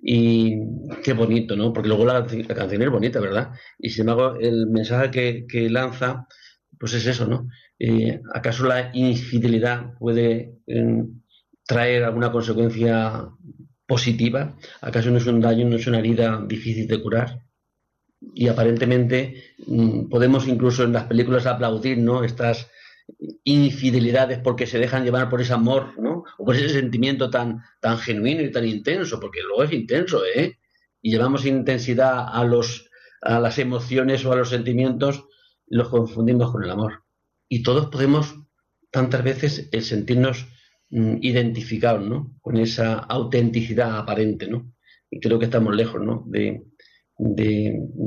[0.00, 0.56] Y
[1.04, 1.72] qué bonito, ¿no?
[1.72, 3.52] Porque luego la, canción es bonita, ¿verdad?
[3.78, 6.26] Y sin embargo, el mensaje que, lanza,
[6.78, 7.48] pues es eso, ¿no?
[7.78, 11.21] Eh, ¿Acaso la infidelidad puede em,
[11.66, 13.28] traer alguna consecuencia
[13.86, 14.56] positiva?
[14.80, 17.42] ¿Acaso no es un daño, no es una herida difícil de curar?
[18.34, 22.24] Y aparentemente mm, podemos incluso en las películas aplaudir ¿no?
[22.24, 22.70] estas
[23.44, 26.24] infidelidades porque se dejan llevar por ese amor, ¿no?
[26.38, 30.58] O por ese sentimiento tan, tan genuino y tan intenso, porque luego es intenso, ¿eh?
[31.00, 32.88] Y llevamos intensidad a, los,
[33.20, 35.24] a las emociones o a los sentimientos,
[35.66, 37.02] los confundimos con el amor.
[37.48, 38.34] Y todos podemos
[38.90, 40.46] tantas veces sentirnos
[40.92, 42.34] identificados ¿no?
[42.40, 44.46] con esa autenticidad aparente.
[44.46, 44.72] ¿no?
[45.10, 46.24] Y creo que estamos lejos ¿no?
[46.26, 46.62] de,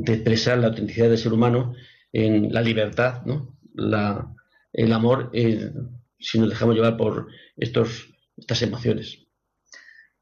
[0.08, 1.74] expresar la autenticidad del ser humano
[2.14, 3.58] en la libertad, ¿no?
[3.74, 4.32] la,
[4.72, 5.72] el amor eh,
[6.20, 9.26] si nos dejamos llevar por estos, estas emociones.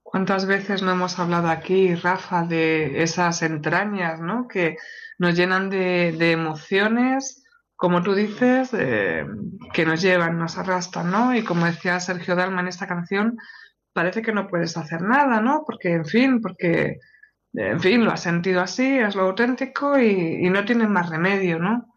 [0.02, 4.48] ¿Cuántas veces no hemos hablado aquí, Rafa, de esas entrañas, ¿no?
[4.48, 4.78] Que
[5.18, 7.43] nos llenan de, emociones,
[7.84, 9.26] como tú dices, eh,
[9.74, 11.36] que nos llevan, nos arrastran, ¿no?
[11.36, 13.38] Y como decía Sergio Dalma en esta canción,
[13.92, 15.66] parece que no puedes hacer nada, ¿no?
[15.66, 17.02] Porque, en fin, porque,
[17.52, 21.94] en fin, lo has sentido así, es lo auténtico y, no tienen más remedio, ¿no?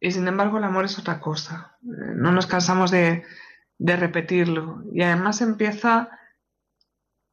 [0.00, 1.76] Y sin embargo el amor es otra cosa.
[1.82, 3.22] Eh, no nos cansamos de,
[3.78, 4.82] de repetirlo.
[4.92, 6.10] Y además empieza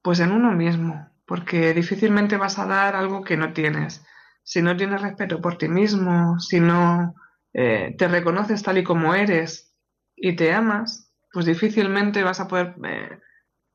[0.04, 4.06] pues en uno mismo, porque difícilmente vas a dar algo que no tienes.
[4.44, 7.16] Si no tienes respeto por ti mismo, si no
[7.54, 9.76] eh, te reconoces tal y como eres
[10.16, 13.20] y te amas, pues difícilmente vas a poder eh,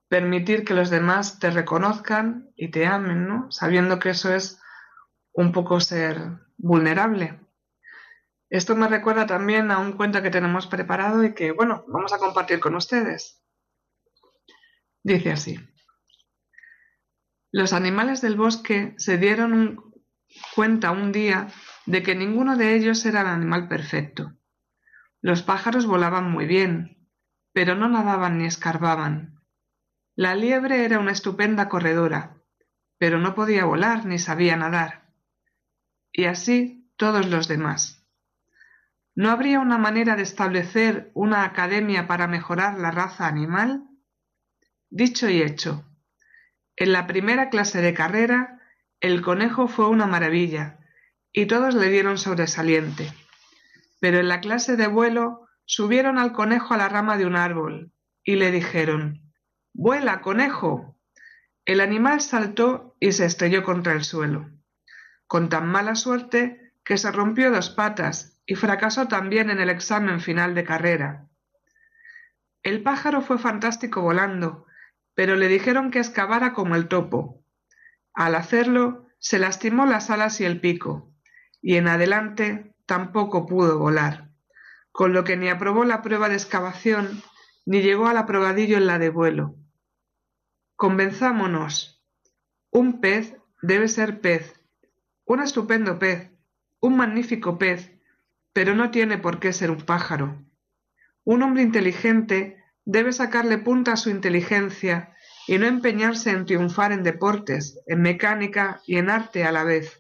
[0.09, 3.51] permitir que los demás te reconozcan y te amen, ¿no?
[3.51, 4.61] Sabiendo que eso es
[5.33, 6.19] un poco ser
[6.57, 7.41] vulnerable.
[8.51, 12.19] Esto me recuerda también a un cuento que tenemos preparado y que, bueno, vamos a
[12.19, 13.43] compartir con ustedes.
[15.03, 15.59] Dice así.
[17.51, 19.93] Los animales del bosque se dieron
[20.55, 21.49] cuenta un día
[21.87, 24.33] de que ninguno de ellos era el animal perfecto.
[25.21, 27.09] Los pájaros volaban muy bien,
[27.53, 29.41] pero no nadaban ni escarbaban.
[30.17, 32.37] La liebre era una estupenda corredora,
[32.99, 35.13] pero no podía volar ni sabía nadar.
[36.13, 38.07] Y así todos los demás.
[39.17, 43.89] ¿No habría una manera de establecer una academia para mejorar la raza animal?
[44.91, 45.85] Dicho y hecho.
[46.77, 48.61] En la primera clase de carrera,
[49.01, 50.84] el conejo fue una maravilla,
[51.35, 53.13] y todos le dieron sobresaliente.
[54.01, 57.93] Pero en la clase de vuelo subieron al conejo a la rama de un árbol,
[58.23, 59.21] y le dijeron
[59.75, 60.97] Vuela, conejo.
[61.65, 64.49] El animal saltó y se estrelló contra el suelo,
[65.27, 70.21] con tan mala suerte que se rompió dos patas y fracasó también en el examen
[70.21, 71.29] final de carrera.
[72.63, 74.67] El pájaro fue fantástico volando,
[75.15, 77.43] pero le dijeron que excavara como el topo.
[78.13, 81.14] Al hacerlo, se lastimó las alas y el pico,
[81.65, 84.29] y en adelante tampoco pudo volar,
[84.93, 87.23] con lo que ni aprobó la prueba de excavación,
[87.65, 89.57] ni llegó al aprobadillo en la de vuelo.
[90.77, 92.05] Convenzámonos.
[92.71, 94.61] Un pez debe ser pez,
[95.25, 96.31] un estupendo pez,
[96.81, 97.93] un magnífico pez,
[98.53, 100.45] pero no tiene por qué ser un pájaro.
[101.25, 107.03] Un hombre inteligente debe sacarle punta a su inteligencia y no empeñarse en triunfar en
[107.03, 109.99] deportes, en mecánica y en arte a la vez.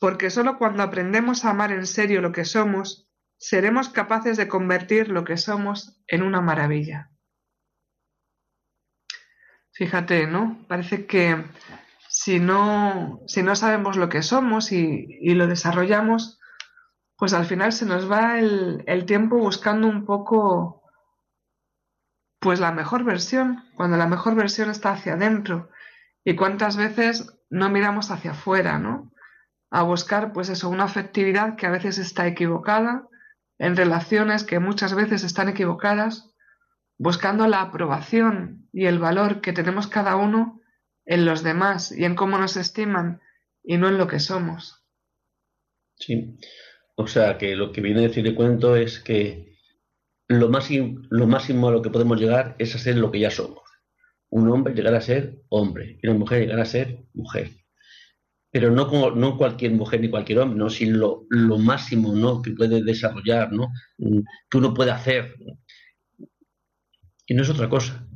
[0.00, 5.08] Porque sólo cuando aprendemos a amar en serio lo que somos, seremos capaces de convertir
[5.08, 7.10] lo que somos en una maravilla.
[9.72, 10.64] Fíjate, ¿no?
[10.68, 11.44] Parece que
[12.08, 16.38] si no, si no sabemos lo que somos y, lo desarrollamos,
[17.16, 20.84] pues al final se nos va el, el tiempo buscando un poco
[22.38, 25.70] pues la mejor versión, cuando la mejor versión está hacia adentro.
[26.24, 29.13] Y cuántas veces no miramos hacia afuera, ¿no?
[29.74, 33.08] A buscar, pues eso, una afectividad que a veces está equivocada,
[33.58, 36.32] en relaciones que muchas veces están equivocadas,
[36.96, 40.60] buscando la aprobación y el valor que tenemos cada uno
[41.04, 43.20] en los demás y en cómo nos estiman
[43.64, 44.86] y no en lo que somos.
[45.96, 46.38] Sí,
[46.94, 49.56] o sea que lo que viene a decir el cuento es que
[50.28, 50.52] lo,
[51.10, 53.64] lo máximo a lo que podemos llegar es a ser lo que ya somos.
[54.30, 57.63] Un hombre llegar a ser hombre y una mujer llegar a ser mujer.
[58.54, 60.70] Pero no, como, no cualquier mujer ni cualquier hombre, ¿no?
[60.70, 62.40] sino lo, máximo ¿no?
[62.40, 63.72] que puede desarrollar, ¿no?
[63.98, 65.34] Mm, que uno puede hacer.
[67.26, 68.06] Y no es otra cosa.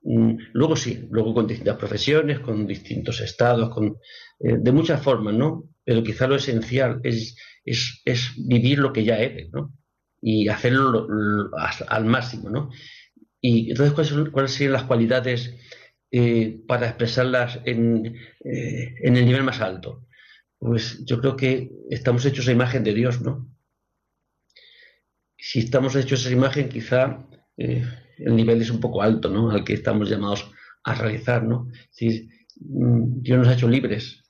[0.00, 3.98] Mm, luego sí, luego con distintas profesiones, con distintos estados, con,
[4.40, 5.68] eh, de muchas formas, ¿no?
[5.84, 9.74] Pero quizá lo esencial es, es, es vivir lo que ya eres, ¿no?
[10.22, 11.08] y hacerlo
[11.88, 12.70] al máximo, ¿no?
[13.40, 15.56] Y entonces, ¿cuáles, cuáles serían las cualidades
[16.14, 20.06] eh, para expresarlas en, eh, en, el nivel más alto?
[20.58, 23.50] Pues yo creo que estamos hechos a imagen de Dios, ¿no?
[25.38, 27.82] Si estamos hechos a esa imagen, quizá eh,
[28.18, 29.50] el nivel es un poco alto, ¿no?
[29.50, 30.50] Al que estamos llamados
[30.84, 31.68] a realizar, ¿no?
[31.90, 32.28] Si,
[32.60, 34.22] mm, Dios nos ha hecho libres,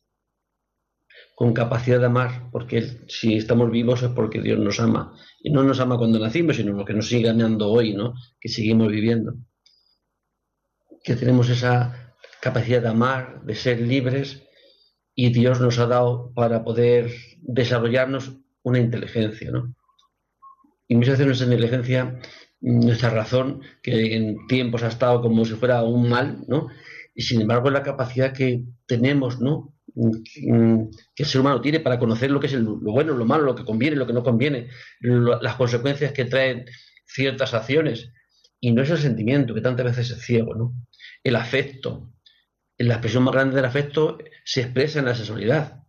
[1.35, 5.18] con capacidad de amar, porque si estamos vivos es porque Dios nos ama.
[5.40, 8.14] Y no nos ama cuando nacimos, sino porque nos sigue amando hoy, ¿no?
[8.40, 9.35] Que seguimos viviendo.
[11.03, 14.43] Que tenemos esa capacidad de amar, de ser libres,
[15.15, 17.11] y Dios nos ha dado para poder
[17.41, 19.75] desarrollarnos una inteligencia, ¿no?
[20.88, 22.21] Y muchas veces nuestra inteligencia,
[22.61, 26.69] nuestra razón, que en tiempos ha estado como si fuera un mal, ¿no?
[27.15, 29.73] Y sin embargo la capacidad que tenemos, ¿no?
[29.95, 33.55] que el ser humano tiene para conocer lo que es lo bueno, lo malo, lo
[33.55, 34.69] que conviene, lo que no conviene,
[35.01, 36.65] las consecuencias que traen
[37.07, 38.11] ciertas acciones.
[38.61, 40.73] Y no es el sentimiento, que tantas veces es ciego, ¿no?
[41.23, 42.13] El afecto.
[42.79, 45.85] La expresión más grande del afecto se expresa en la sexualidad.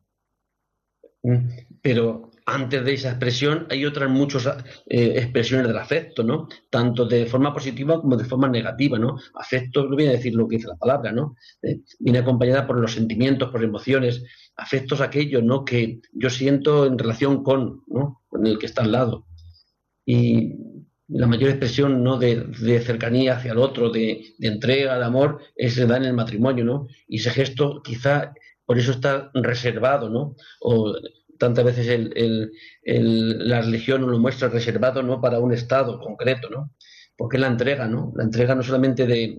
[1.24, 1.48] Mm,
[1.82, 4.46] pero antes de esa expresión hay otras muchas
[4.88, 6.48] eh, expresiones del afecto, ¿no?
[6.70, 9.18] Tanto de forma positiva como de forma negativa, ¿no?
[9.36, 11.36] Afecto no viene a decir lo que dice la palabra, ¿no?
[11.62, 14.24] Eh, viene acompañada por los sentimientos, por emociones.
[14.58, 15.64] Afectos aquello, ¿no?
[15.64, 18.22] Que yo siento en relación con, ¿no?
[18.28, 19.26] Con el que está al lado.
[20.06, 20.54] Y
[21.08, 22.18] la mayor expresión, ¿no?
[22.18, 26.88] De, cercanía hacia el otro, de, entrega, de amor, es da en el matrimonio, ¿no?
[27.08, 28.34] Y ese gesto quizá
[28.66, 30.36] por eso está reservado, ¿no?
[30.62, 30.96] O,
[31.38, 32.10] tantas veces
[32.86, 36.72] la religión nos lo muestra reservado no para un estado concreto, ¿no?
[37.18, 38.14] Porque la entrega, ¿no?
[38.16, 39.38] La entrega no solamente de,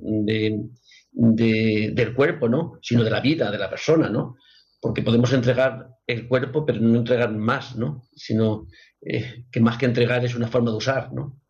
[1.13, 2.79] del cuerpo, ¿no?
[2.83, 4.37] Sino de la vida, de la persona, ¿no?
[4.81, 8.03] Porque podemos entregar el cuerpo, pero no entregar más, ¿no?
[8.15, 8.67] Sino
[9.01, 11.41] eh, que más que entregar es una forma de usar, ¿no?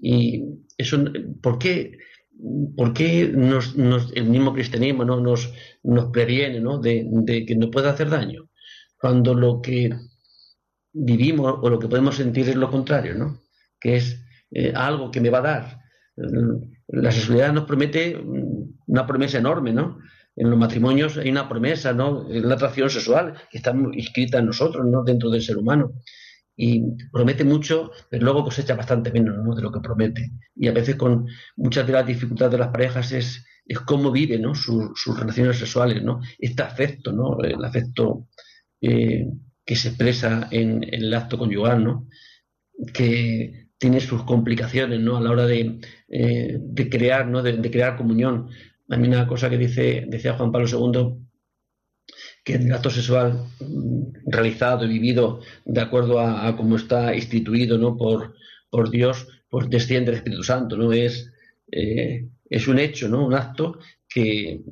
[0.00, 0.44] Y
[0.76, 1.02] eso,
[1.42, 1.98] ¿por qué,
[2.76, 3.74] por qué nos,
[4.14, 5.20] el mismo cristianismo ¿no?
[5.20, 6.78] nos, nos previene ¿no?
[6.78, 8.46] De, que nos pueda hacer daño?
[8.98, 9.90] cuando lo que
[10.92, 13.42] vivimos o lo que podemos sentir es lo contrario, ¿no?
[13.78, 15.80] Que es eh, algo que me va a dar.
[16.88, 18.16] La sexualidad nos promete
[18.86, 19.98] una promesa enorme, ¿no?
[20.34, 22.28] En los matrimonios hay una promesa, ¿no?
[22.30, 25.04] Es la atracción sexual que está inscrita en nosotros, ¿no?
[25.04, 25.92] Dentro del ser humano.
[26.56, 29.54] Y promete mucho, pero luego cosecha bastante menos ¿no?
[29.54, 30.30] de lo que promete.
[30.54, 34.42] Y a veces con muchas de las dificultades de las parejas es, es cómo viven
[34.42, 34.54] ¿no?
[34.54, 36.20] sus relaciones sexuales, ¿no?
[36.38, 37.38] Este afecto, ¿no?
[37.42, 38.28] El afecto
[38.80, 39.26] eh,
[39.66, 42.06] que se expresa en, el acto conyugal, ¿no?
[42.92, 45.16] que tiene sus complicaciones ¿no?
[45.16, 47.42] a la hora de, eh, crear, ¿no?
[47.42, 48.48] De, crear comunión.
[48.88, 51.25] A mí una cosa que dice, decía Juan Pablo II,
[52.46, 57.96] que el acto sexual mm, realizado y vivido de acuerdo a, cómo está instituido ¿no?
[57.96, 58.36] por,
[58.70, 60.92] por Dios, pues desciende el Espíritu Santo, ¿no?
[60.92, 61.32] Es,
[61.72, 63.26] eh, es un hecho, ¿no?
[63.26, 63.78] Un acto
[64.08, 64.62] que,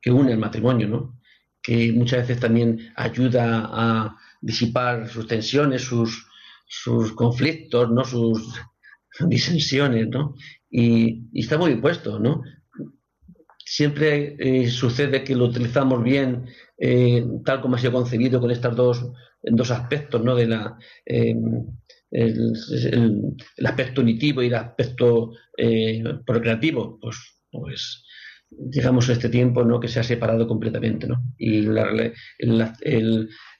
[0.00, 1.18] que une el matrimonio, ¿no?
[1.62, 6.26] que muchas veces también ayuda a disipar sus tensiones, sus,
[6.66, 8.04] sus conflictos, ¿no?
[8.04, 8.60] sus
[9.20, 10.34] disensiones, ¿no?
[10.68, 12.42] Y, está muy puesto, ¿no?
[13.74, 16.44] Siempre eh, sucede que lo utilizamos bien,
[16.76, 19.10] eh, tal como ha sido concebido, con estos dos,
[19.42, 20.34] dos aspectos, ¿no?
[20.34, 20.44] De
[21.06, 21.34] eh,
[22.10, 22.52] el,
[23.64, 25.32] aspecto unitivo y el aspecto
[26.26, 27.16] procreativo, pues,
[27.50, 28.04] pues
[28.50, 29.80] digamos, este tiempo ¿no?
[29.80, 31.06] que se ha separado completamente.
[31.06, 31.22] ¿no?
[31.38, 31.86] Y la,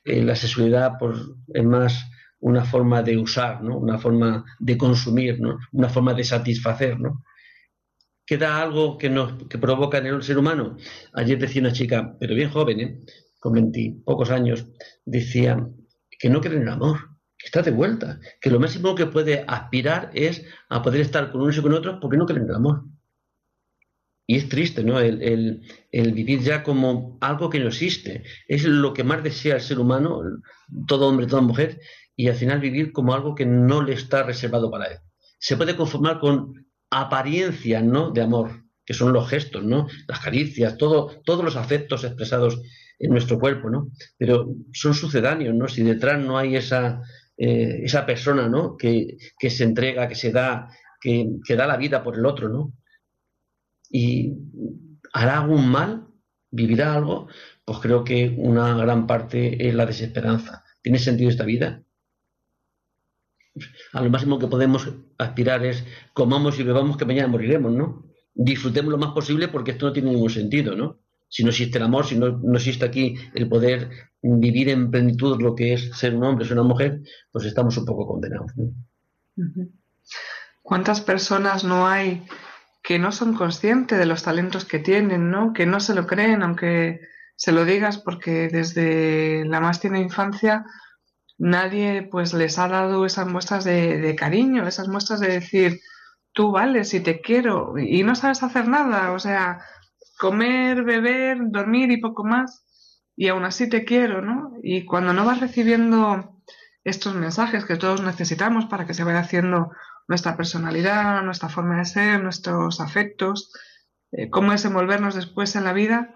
[0.05, 1.21] la sexualidad pues,
[1.55, 2.05] es más
[2.39, 3.79] una forma de usar, ¿no?
[3.79, 5.57] una forma de consumir, ¿no?
[5.73, 7.01] una forma de satisfacer.
[7.01, 7.25] ¿no?
[8.25, 10.77] ¿Queda algo que, nos, que provoca en el ser humano?
[11.13, 13.01] Ayer decía una chica, pero bien joven, ¿eh?
[13.43, 13.73] con
[14.05, 14.67] pocos años,
[15.05, 15.69] decía
[16.19, 16.97] que no cree en el amor,
[17.37, 21.41] que está de vuelta, que lo máximo que puede aspirar es a poder estar con
[21.41, 22.85] unos y con otros porque no cree en el amor.
[24.29, 25.01] Y es triste, ¿no?
[25.01, 28.23] El, vivir ya como algo que no existe.
[28.47, 30.23] Es lo que más desea el ser humano,
[30.87, 31.81] todo hombre, toda mujer,
[32.15, 34.99] y al final vivir como algo que no le está reservado para él.
[35.41, 36.62] Se puede conformar con
[36.93, 38.11] apariencias, ¿no?
[38.13, 39.89] De amor, que son los gestos, ¿no?
[40.07, 42.63] Las caricias, todo, todos los afectos expresados
[42.99, 43.91] en nuestro cuerpo, ¿no?
[44.17, 45.67] Pero son sucedáneos, ¿no?
[45.67, 47.03] Si detrás no hay esa,
[47.37, 48.77] eh, esa persona, ¿no?
[48.77, 50.69] Que, que, se entrega, que se da,
[51.01, 52.73] que, que da la vida por el otro, ¿no?
[53.93, 54.35] y
[55.13, 56.09] hará algún mal,
[56.51, 57.29] vivirá algo,
[57.65, 60.65] pues creo que una gran parte es la desesperanza.
[60.81, 61.83] ¿Tiene sentido esta vida?
[63.93, 64.89] A lo máximo que podemos
[65.19, 65.85] aspirar es
[66.15, 68.05] comamos y bebamos que mañana moriremos, ¿no?
[68.35, 70.99] Disfrutemos lo más posible porque esto no tiene ningún sentido, ¿no?
[71.29, 73.91] Si no existe el amor, si no, existe aquí el poder
[74.23, 77.85] vivir en plenitud lo que es ser un hombre, ser una mujer, pues estamos un
[77.85, 78.53] poco condenados.
[80.63, 82.27] ¿Cuántas personas no hay
[82.83, 85.53] que no son conscientes de los talentos que tienen, ¿no?
[85.53, 87.01] Que no se lo creen, aunque
[87.37, 90.65] se lo digas, porque desde la más tierna infancia
[91.43, 95.81] nadie pues les ha dado esas muestras de, cariño, esas muestras de decir,
[96.33, 99.59] tú vales y te quiero, y no sabes hacer nada, o sea,
[100.19, 102.65] comer, beber, dormir y poco más,
[103.17, 104.53] y aún así te quiero, ¿no?
[104.63, 106.41] Y cuando no vas recibiendo
[106.85, 109.73] estos mensajes que todos necesitamos para que se vaya haciendo
[110.07, 113.53] nuestra personalidad, nuestra forma de ser, nuestros afectos,
[114.13, 116.15] eh, cómo desenvolvernos después en la vida,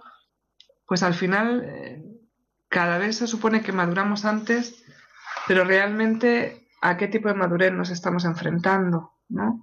[0.87, 2.05] pues al final eh,
[2.69, 4.85] cada vez se supone que maduramos antes,
[5.47, 9.63] pero realmente a qué tipo de madurez nos estamos enfrentando, ¿no?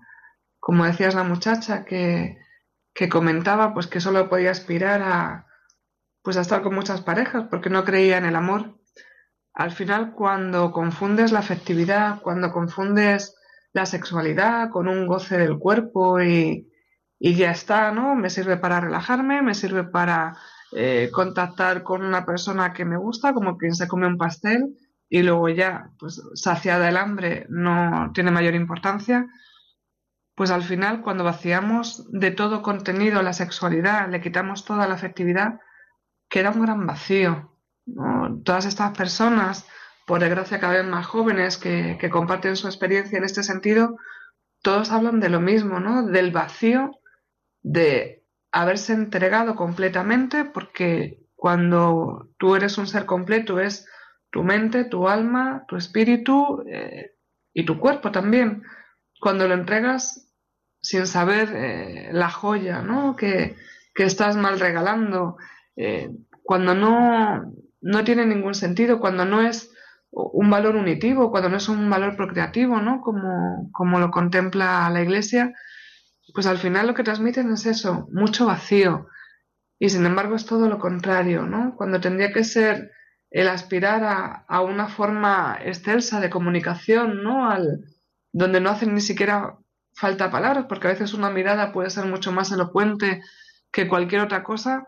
[0.60, 2.38] Como decías la muchacha que,
[2.94, 5.48] que comentaba, pues que solo podía aspirar a,
[6.22, 8.80] pues a estar con muchas parejas porque no creía en el amor.
[9.54, 13.36] Al final, cuando confundes la afectividad, cuando confundes
[13.74, 16.72] la sexualidad con un goce del cuerpo y,
[17.20, 18.16] y ya está, ¿no?
[18.16, 20.38] Me sirve para relajarme, me sirve para
[20.72, 24.76] eh, contactar con una persona que me gusta, como quien se come un pastel,
[25.14, 29.28] y luego ya, pues saciada el hambre, no tiene mayor importancia.
[30.34, 35.60] Pues al final, cuando vaciamos de todo contenido la sexualidad, le quitamos toda la afectividad,
[36.28, 37.60] queda un gran vacío.
[38.44, 39.68] Todas estas personas,
[40.08, 43.98] por desgracia cada vez más jóvenes que, que comparten su experiencia en este sentido,
[44.64, 46.08] todos hablan de lo mismo, ¿no?
[46.08, 46.90] Del vacío
[47.62, 53.86] de haberse entregado completamente, porque cuando tú eres un ser completo es
[54.34, 57.12] tu mente, tu alma, tu espíritu eh,
[57.54, 58.64] y tu cuerpo también.
[59.22, 60.28] Cuando lo entregas
[60.82, 63.16] sin saber eh, la joya ¿no?
[63.16, 63.56] que,
[63.96, 65.38] estás mal regalando,
[65.76, 66.10] eh,
[66.42, 69.72] cuando no, no tiene ningún sentido, cuando no es
[70.10, 73.02] un valor unitivo, cuando no es un valor procreativo, ¿no?
[73.02, 75.54] como, como lo contempla la Iglesia,
[76.34, 79.08] pues al final lo que transmiten es eso, mucho vacío.
[79.78, 81.76] Y sin embargo es todo lo contrario, ¿no?
[81.76, 82.92] Cuando tendría que ser
[83.34, 87.50] el aspirar a, una forma excelsa de comunicación, ¿no?
[87.50, 87.84] Al,
[88.32, 89.58] donde no hacen ni siquiera
[89.96, 93.24] falta palabras, porque a veces una mirada puede ser mucho más elocuente
[93.72, 94.88] que cualquier otra cosa.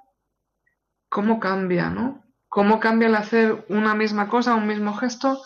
[1.09, 2.23] ¿Cómo cambia, no?
[2.47, 5.41] ¿Cómo cambia el hacer una misma cosa, un mismo gesto,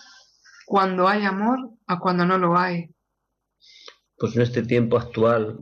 [0.66, 2.94] cuando hay amor a cuando no lo hay?
[4.18, 5.62] Pues en este tiempo actual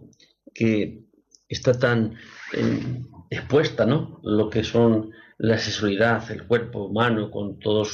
[0.55, 1.03] que
[1.47, 2.15] está tan
[2.53, 4.19] eh, expuesta, ¿no?
[4.23, 7.89] Lo que son la sexualidad, el cuerpo humano, con todas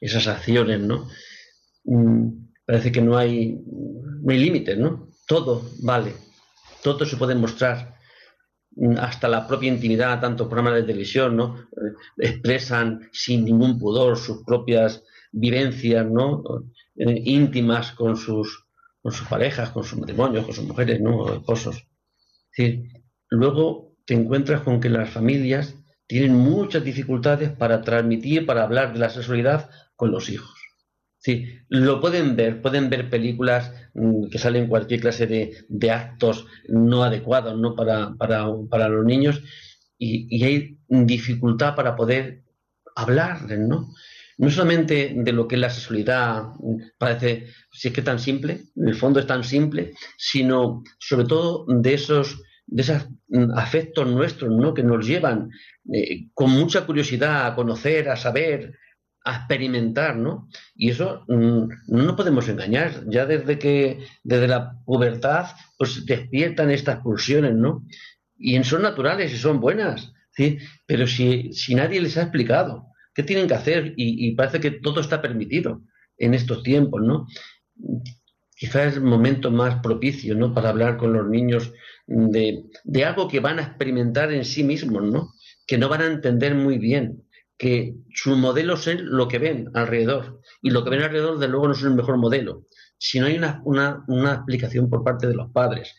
[0.00, 1.08] esas acciones, ¿no?
[1.84, 3.58] Mm, parece que no hay,
[4.24, 5.08] límites, ¿no?
[5.26, 6.12] Todo vale,
[6.82, 7.96] todo se puede mostrar,
[8.76, 11.58] mm, hasta la propia intimidad, tanto programas de televisión, ¿no?
[11.58, 16.42] Eh, expresan sin ningún pudor sus propias vivencias, ¿no?
[16.96, 18.66] Eh, íntimas con sus,
[19.02, 21.32] con sus parejas, con sus matrimonios, con sus mujeres, ¿no?
[21.34, 21.86] esposos
[22.56, 22.88] decir,
[23.28, 25.74] luego te encuentras con que las familias
[26.06, 30.56] tienen muchas dificultades para transmitir, para hablar de la sexualidad con los hijos.
[31.18, 37.02] Sí, lo pueden ver, pueden ver películas mm, que salen cualquier clase de, actos no
[37.02, 37.74] adecuados ¿no?
[37.74, 39.42] Para, para, los niños
[39.98, 42.44] y, hay dificultad para poder
[42.94, 43.92] hablarles, ¿no?
[44.38, 48.66] No solamente de lo que es la sexualidad, mm, parece, si es que tan simple,
[48.76, 53.08] en el fondo es tan simple, sino sobre todo de esos de esos
[53.54, 54.74] afectos nuestros, ¿no?
[54.74, 55.50] Que nos llevan
[55.92, 58.76] eh, con mucha curiosidad a conocer, a saber,
[59.24, 60.48] a experimentar, ¿no?
[60.74, 63.04] Y eso mm, no podemos engañar.
[63.08, 65.46] Ya desde que, desde la pubertad,
[65.78, 67.84] pues despiertan estas pulsiones, ¿no?
[68.38, 70.58] Y son naturales y son buenas, ¿sí?
[70.86, 74.72] Pero si, si nadie les ha explicado qué tienen que hacer y, y parece que
[74.72, 75.82] todo está permitido
[76.18, 77.26] en estos tiempos, ¿no?
[78.56, 80.54] Quizás es el momento más propicio, ¿no?
[80.54, 81.74] Para hablar con los niños
[82.06, 85.34] de, algo que van a experimentar en sí mismos, ¿no?
[85.66, 87.22] Que no van a entender muy bien,
[87.58, 90.40] que su modelo es lo que ven alrededor.
[90.62, 92.64] Y lo que ven alrededor, de luego, no es el mejor modelo.
[92.96, 93.62] Si no hay una,
[94.06, 95.94] una, explicación por parte de los padres.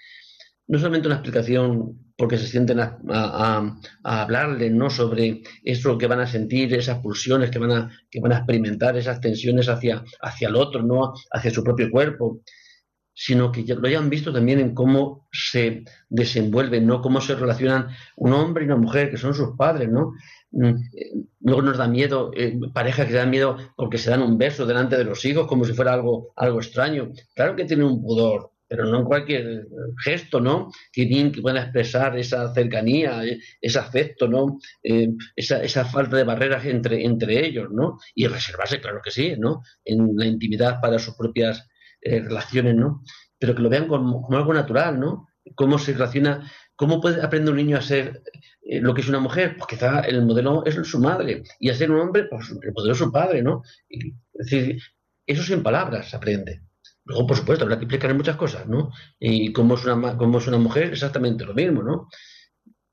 [0.65, 4.89] No solamente una explicación porque se sienten a, hablarles ¿no?
[4.89, 8.97] sobre eso que van a sentir, esas pulsiones que van a, que van a experimentar,
[8.97, 11.13] esas tensiones hacia, hacia el otro, ¿no?
[11.31, 12.41] hacia su propio cuerpo,
[13.19, 17.01] sino que lo hayan visto también en cómo se desenvuelven, ¿no?
[17.01, 20.13] Cómo se relacionan un hombre y una mujer, que son sus padres, ¿no?
[20.51, 24.37] Mm, eh, luego nos da miedo, eh, parejas que dan miedo porque se dan un
[24.37, 27.11] beso delante de los hijos como si fuera algo, algo extraño.
[27.33, 29.67] Claro que tiene un pudor, pero no en cualquier
[30.03, 30.71] gesto, ¿no?
[30.91, 34.59] Que bien que pueda expresar esa cercanía, eh, ese afecto, ¿no?
[35.35, 37.97] esa, esa, falta de barreras entre, entre ellos, ¿no?
[38.13, 39.61] Y reservarse, claro que sí, ¿no?
[39.85, 41.67] En la intimidad para sus propias
[42.01, 43.03] eh, relaciones, ¿no?
[43.39, 45.27] Pero que lo vean como, algo natural, ¿no?
[45.55, 48.21] Cómo se relaciona, cómo puede aprender un niño a ser
[48.63, 51.73] eh, lo que es una mujer, pues quizá el modelo es su madre, y a
[51.73, 53.63] ser un hombre, pues el modelo es su padre, ¿no?
[53.89, 54.81] es decir,
[55.25, 56.61] eso sin palabras se aprende.
[57.07, 58.91] Luego, por supuesto, habrá que explicar muchas cosas, ¿no?
[59.19, 62.09] Y cómo es una, cómo es una mujer, exactamente lo mismo, ¿no?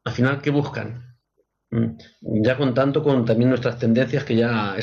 [0.05, 1.17] Al final, ¿qué buscan?
[1.71, 1.97] Mm,
[2.45, 4.77] ya con tanto con también nuestras tendencias que ya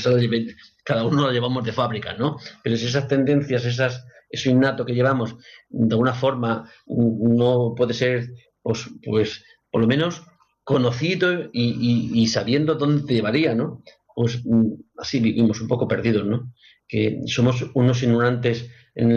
[0.84, 2.38] cada uno las llevamos de fábrica, ¿no?
[2.62, 5.36] Pero si esas tendencias, esas eso innato que llevamos,
[5.70, 8.30] de alguna forma no puede ser,
[8.62, 10.24] pues, pues por lo menos
[10.64, 13.84] conocido y, sabiendo dónde te llevaría, ¿no?
[14.16, 16.54] Pues mm, así vivimos un poco perdidos, ¿no?
[16.88, 19.12] Que somos unos ignorantes en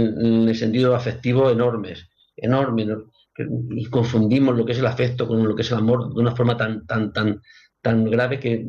[0.49, 2.89] el, sentido afectivo enormes, enormes,
[3.37, 6.37] y confundimos lo que es el afecto con lo que es el amor de una
[6.37, 7.41] forma tan, tan, tan,
[7.83, 8.65] tan grave que,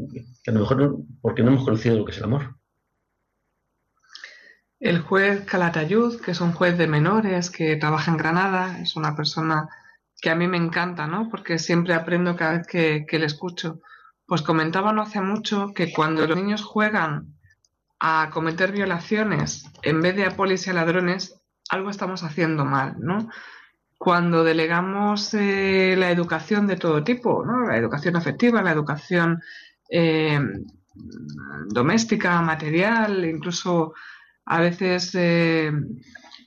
[0.47, 2.55] a lo mejor no, porque no hemos conocido lo que es el amor.
[4.79, 9.15] El juez Calatayud, que es un juez de menores que trabaja en Granada, es una
[9.15, 9.69] persona
[10.21, 11.29] que a mí me encanta, ¿no?
[11.29, 13.79] Porque siempre aprendo cada vez que, que le escucho.
[14.25, 17.35] Pues comentaba no hace mucho que cuando los niños juegan
[17.99, 22.95] a cometer violaciones en vez de a polis y a ladrones, algo estamos haciendo mal,
[22.99, 23.29] ¿no?
[23.97, 27.67] Cuando delegamos eh, la educación de todo tipo, ¿no?
[27.67, 29.41] La educación afectiva, la educación
[29.89, 30.39] eh,
[31.69, 33.93] doméstica, material, incluso
[34.45, 35.71] a veces eh,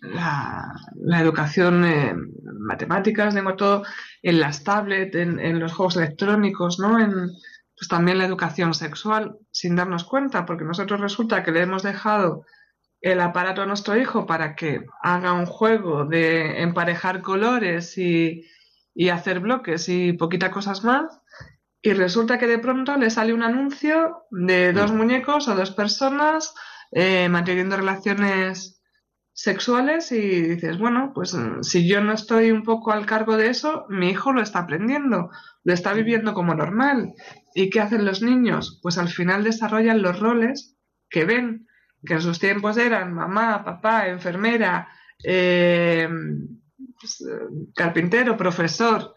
[0.03, 0.74] la,
[1.20, 3.84] educación en matemáticas, todo
[4.22, 6.99] en las tablets, en, en, los juegos electrónicos, ¿no?
[7.01, 7.30] En,
[7.78, 12.44] pues también la educación sexual sin darnos cuenta, porque nosotros resulta que le hemos dejado
[13.00, 18.44] el aparato a nuestro hijo para que haga un juego de emparejar colores y,
[19.12, 21.20] hacer bloques y poquitas cosas más,
[21.82, 26.54] y resulta que de pronto le sale un anuncio de dos muñecos o dos personas
[26.92, 28.77] eh, manteniendo relaciones
[29.39, 33.86] sexuales y dices, bueno, pues si yo no estoy un poco al cargo de eso,
[33.89, 35.30] mi hijo lo está aprendiendo,
[35.62, 37.12] lo está viviendo como normal.
[37.55, 38.80] ¿Y qué hacen los niños?
[38.82, 40.76] Pues al final desarrollan los roles
[41.09, 41.68] que ven,
[42.05, 44.89] que en sus tiempos eran mamá, papá, enfermera,
[45.22, 46.09] eh,
[47.01, 47.24] pues,
[47.76, 49.14] carpintero, profesor.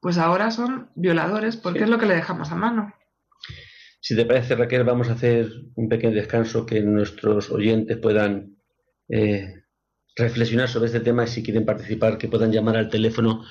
[0.00, 2.92] Pues ahora son violadores porque es lo que le dejamos a mano.
[4.00, 8.57] Si te parece, Raquel, vamos a hacer un pequeño descanso que nuestros oyentes puedan
[9.08, 9.62] eh,
[10.16, 13.44] reflexionar sobre este tema y si quieren participar, que puedan llamar al teléfono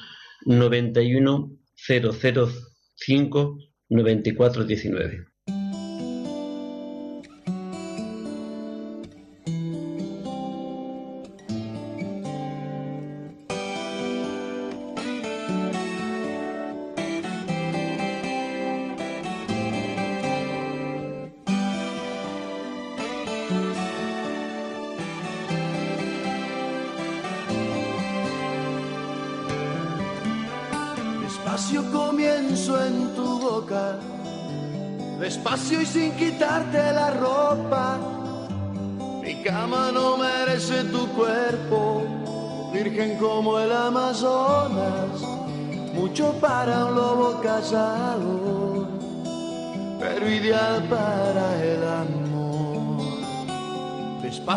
[0.46, 3.58] 91 005
[3.90, 5.37] 9419.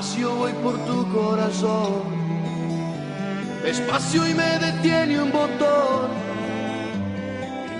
[0.01, 2.05] Despacio voy por tu corazón,
[3.63, 6.09] despacio y me detiene un botón.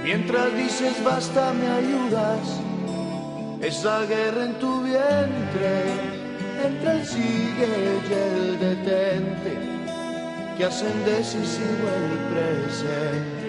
[0.03, 2.61] Y Mientras dices basta, me ayudas
[3.63, 5.85] esa guerra en tu vientre,
[6.63, 9.59] entre el sigue y el detente,
[10.59, 13.40] que hacen decisivo el presente.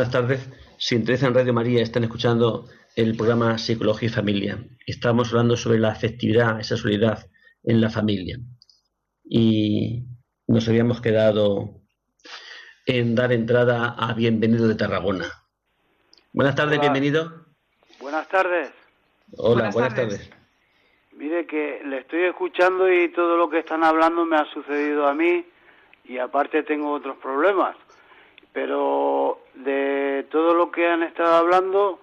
[0.00, 0.48] Buenas tardes.
[0.78, 2.64] Sintonizan en Radio María, están escuchando
[2.96, 4.58] el programa Psicología y Familia.
[4.86, 7.26] Estamos hablando sobre la afectividad, esa solidaridad
[7.64, 8.38] en la familia.
[9.22, 10.04] Y
[10.46, 11.82] nos habíamos quedado
[12.86, 15.26] en dar entrada a Bienvenido de Tarragona.
[16.32, 16.80] Buenas tardes, Hola.
[16.80, 17.44] bienvenido.
[18.00, 18.70] Buenas tardes.
[19.36, 20.30] Hola, Buenas buenas, tardes.
[20.30, 20.42] tardes.
[21.12, 25.12] Mire que le estoy escuchando y todo lo que están hablando me ha sucedido a
[25.12, 25.44] mí
[26.04, 27.76] y aparte tengo otros problemas.
[28.52, 32.00] Pero de todo lo que han estado hablando,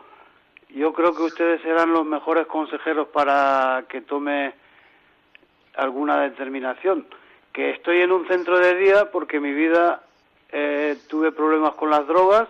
[0.70, 4.54] yo creo que ustedes serán los mejores consejeros para que tome
[5.76, 7.06] alguna determinación.
[7.54, 10.04] Que estoy en un centro de día porque mi vida
[10.52, 12.48] eh, tuve problemas con las drogas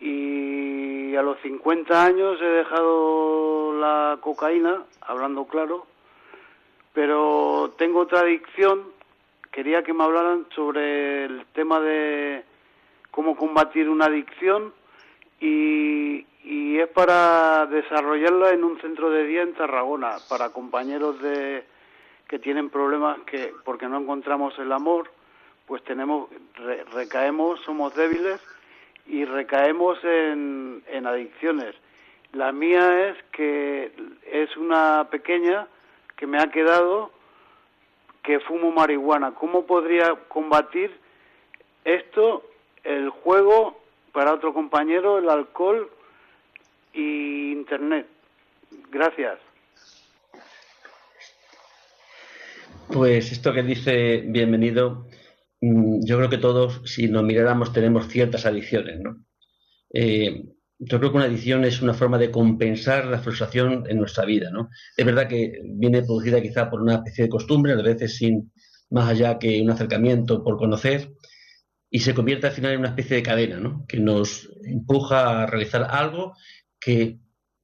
[0.00, 5.86] y a los 50 años he dejado la cocaína, hablando claro,
[6.92, 8.84] pero tengo otra adicción.
[9.50, 12.44] Quería que me hablaran sobre el tema de
[13.10, 14.72] cómo combatir una adicción
[15.40, 21.64] y, y es para desarrollarla en un centro de día en Tarragona, para compañeros de
[22.28, 25.10] que tienen problemas que porque no encontramos el amor,
[25.66, 26.28] pues tenemos,
[26.92, 28.40] recaemos, somos débiles
[29.06, 31.74] y recaemos en, en adicciones.
[32.32, 33.92] La mía es que
[34.30, 35.66] es una pequeña
[36.16, 37.10] que me ha quedado
[38.22, 39.34] que fumo marihuana.
[39.34, 40.94] ¿Cómo podría combatir
[41.84, 42.42] esto,
[42.84, 43.80] el juego
[44.12, 45.90] para otro compañero, el alcohol
[46.92, 48.06] y Internet?
[48.90, 49.38] Gracias.
[52.92, 55.06] Pues esto que dice bienvenido,
[55.60, 59.24] mm, yo creo que todos, si nos miráramos, tenemos ciertas adicciones, ¿no?
[59.92, 60.44] Eh,
[60.78, 64.50] yo creo que una adicción es una forma de compensar la frustración en nuestra vida,
[64.50, 64.70] ¿no?
[64.96, 68.52] Es verdad que viene producida quizá por una especie de costumbre, a veces sin
[68.90, 71.10] más allá que un acercamiento por conocer,
[71.90, 73.84] y se convierte al final en una especie de cadena, ¿no?
[73.86, 76.34] Que nos empuja a realizar algo
[76.80, 77.18] que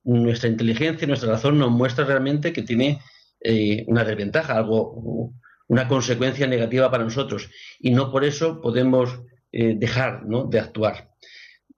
[0.05, 3.01] nuestra inteligencia y nuestra razón nos muestra realmente que tiene
[3.41, 5.33] eh, una desventaja, algo,
[5.69, 9.21] una consecuencia negativa para nosotros, y no por eso podemos
[9.53, 10.45] eh, dejar ¿no?
[10.45, 11.11] de actuar.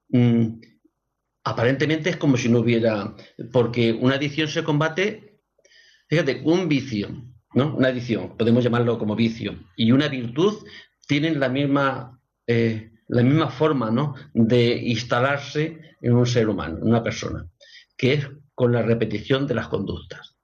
[0.09, 0.61] Mm,
[1.44, 3.14] aparentemente es como si no hubiera,
[3.53, 5.40] porque una adicción se combate,
[6.09, 7.09] fíjate, un vicio,
[7.55, 7.76] ¿no?
[7.76, 10.55] Una adicción, podemos llamarlo como vicio, y una virtud
[11.07, 14.14] tienen la misma, eh, la misma forma, ¿no?
[14.34, 17.47] De instalarse en un ser humano, en una persona,
[17.97, 20.36] que es con la repetición de las conductas.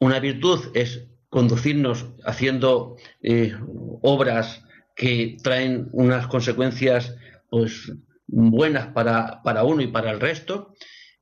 [0.00, 3.54] Una virtud es conducirnos haciendo eh,
[4.02, 4.64] obras
[4.96, 7.16] que traen unas consecuencias
[7.48, 7.92] pues,
[8.26, 10.74] buenas para, para uno y para el resto,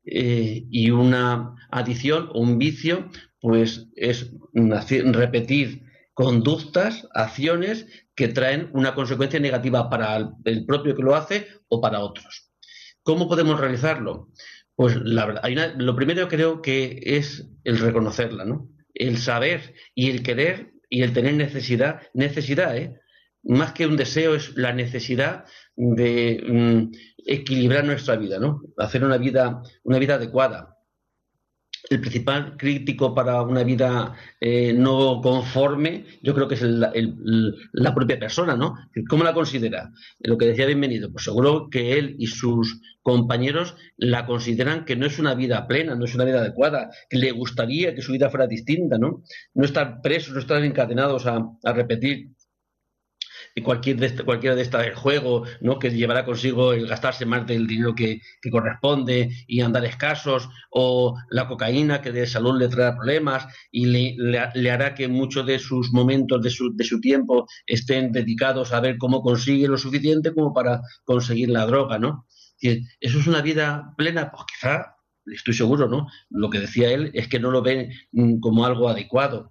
[0.05, 3.11] eh, y una adición o un vicio,
[3.41, 7.87] pues es repetir conductas, acciones
[8.21, 12.51] que traen una consecuencia negativa para el propio que lo hace o para otros.
[13.03, 14.29] ¿Cómo podemos realizarlo?
[14.75, 18.69] Pues la verdad, lo primero creo que es el reconocerla, ¿no?
[18.93, 23.01] El saber y el querer y el tener necesidad, necesidad, ¿eh?
[23.43, 26.93] más que un deseo, es la necesidad de mm,
[27.25, 28.61] equilibrar nuestra vida, ¿no?
[28.77, 30.70] Hacer una vida, una vida adecuada.
[31.89, 38.19] El principal crítico para una vida eh, no conforme, yo creo que es la propia
[38.19, 38.75] persona, ¿no?
[39.09, 39.91] ¿Cómo la considera?
[40.21, 45.07] Lo que decía Bienvenido, pues seguro que él y sus compañeros la consideran que no
[45.07, 48.31] es una vida plena, no es una vida adecuada, que le gustaría que su vida
[48.31, 49.23] fuera distinta, ¿no?
[49.55, 52.31] No estar presos, no estar encadenados a, a repetir
[53.63, 55.79] cualquier de cualquiera de estas del juego, ¿no?
[55.79, 58.21] que llevará consigo el gastarse más del dinero que,
[58.51, 64.71] corresponde y andar escasos, o la cocaína que de salud le traerá problemas y le,
[64.71, 68.99] hará que muchos de sus momentos de su, de su, tiempo estén dedicados a ver
[68.99, 72.27] cómo consigue lo suficiente como para conseguir la droga, ¿no?
[72.61, 74.97] Eso es una vida plena, pues quizá,
[75.27, 76.07] estoy seguro, ¿no?
[76.29, 79.51] Lo que decía él es que no lo ven mm, como algo adecuado.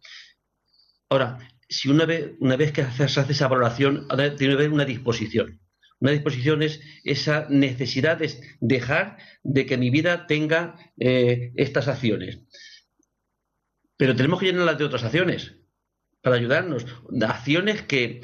[1.09, 1.39] Ahora,
[1.69, 4.07] si una vez, una vez que se hace esa valoración,
[4.37, 5.61] tiene que haber una disposición.
[5.99, 12.39] Una disposición es esa necesidad de dejar de que mi vida tenga eh, estas acciones.
[13.97, 15.55] Pero tenemos que llenarlas de otras acciones
[16.21, 16.85] para ayudarnos.
[17.21, 18.21] Acciones que,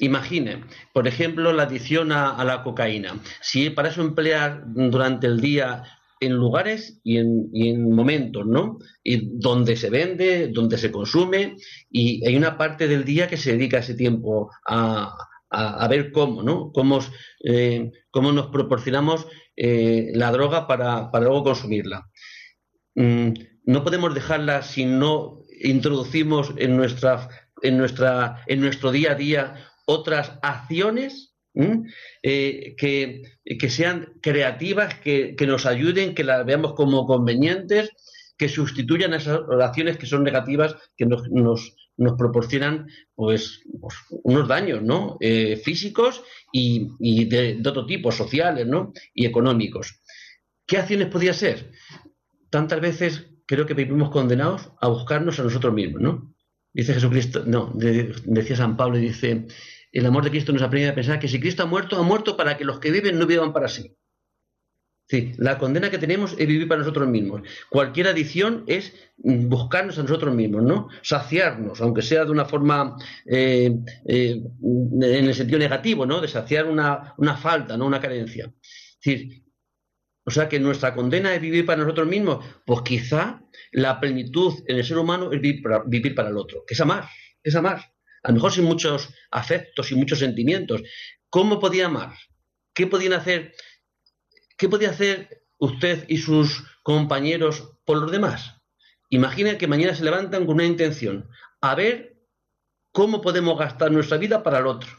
[0.00, 3.20] imagine, por ejemplo, la adicción a, la cocaína.
[3.40, 5.84] Si para eso emplear durante el día
[6.20, 8.78] en lugares y en, momentos, ¿no?
[9.02, 11.56] Y donde se vende, donde se consume,
[11.90, 15.16] y hay una parte del día que se dedica ese tiempo a,
[15.88, 16.72] ver cómo, ¿no?
[16.72, 16.98] Cómo,
[17.44, 22.08] eh, cómo nos proporcionamos eh, la droga para, luego consumirla.
[22.96, 23.32] Mm,
[23.64, 27.28] no podemos dejarla si no introducimos en, nuestra,
[27.62, 29.54] en, nuestra, en nuestro día a día
[29.86, 37.90] otras acciones eh, que, sean creativas, que, nos ayuden, que las veamos como convenientes,
[38.36, 41.76] que sustituyan esas oraciones que son negativas, que nos, nos,
[42.18, 43.94] proporcionan pues, pues,
[44.24, 45.16] unos daños ¿no?
[45.20, 48.92] Eh, físicos y, de, otro tipo, sociales ¿no?
[49.14, 50.00] y económicos.
[50.66, 51.70] ¿Qué acciones podía ser?
[52.50, 56.34] Tantas veces creo que vivimos condenados a buscarnos a nosotros mismos, ¿no?
[56.72, 59.46] Dice Jesucristo, no, decía San Pablo, y dice,
[59.94, 62.36] el amor de Cristo nos aprende a pensar que si Cristo ha muerto, ha muerto
[62.36, 63.96] para que los que viven no vivan para sí.
[65.06, 67.42] Sí, la condena que tenemos es vivir para nosotros mismos.
[67.70, 70.88] Cualquier adicción es buscarnos a nosotros mismos, ¿no?
[71.02, 73.70] Saciarnos, aunque sea de una forma eh,
[74.06, 76.20] eh, en el sentido negativo, ¿no?
[76.20, 77.86] De saciar una, falta, ¿no?
[77.86, 78.52] Una carencia.
[80.24, 82.44] o sea que nuestra condena es vivir para nosotros mismos.
[82.66, 86.64] Pues quizá la plenitud en el ser humano es vivir para, vivir para el otro,
[86.66, 87.04] que es amar,
[87.42, 87.93] es amar
[88.24, 90.82] a lo mejor sin muchos afectos y muchos sentimientos.
[91.28, 92.14] ¿Cómo podía amar?
[92.74, 93.54] ¿Qué podían hacer?
[94.56, 98.62] ¿Qué podía hacer usted y sus compañeros por los demás?
[99.10, 101.28] Imagina que mañana se levantan con una intención,
[101.60, 102.16] a ver
[102.92, 104.90] cómo podemos gastar nuestra vida para el otro.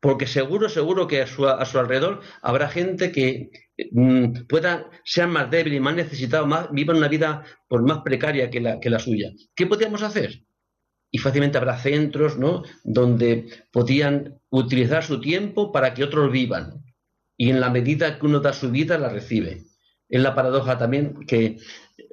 [0.00, 3.50] porque seguro, seguro que a su, a su alrededor habrá gente que
[3.90, 8.48] mm, pueda ser más débil y más necesitado, más, viva una vida por más precaria
[8.48, 9.32] que la, que la suya.
[9.56, 10.44] ¿Qué podríamos hacer?
[11.10, 12.62] Y fácilmente habrá centros ¿no?
[12.84, 16.84] donde podían utilizar su tiempo para que otros vivan.
[17.36, 19.64] Y en la medida que uno da su vida, la recibe.
[20.08, 21.58] Es la paradoja también que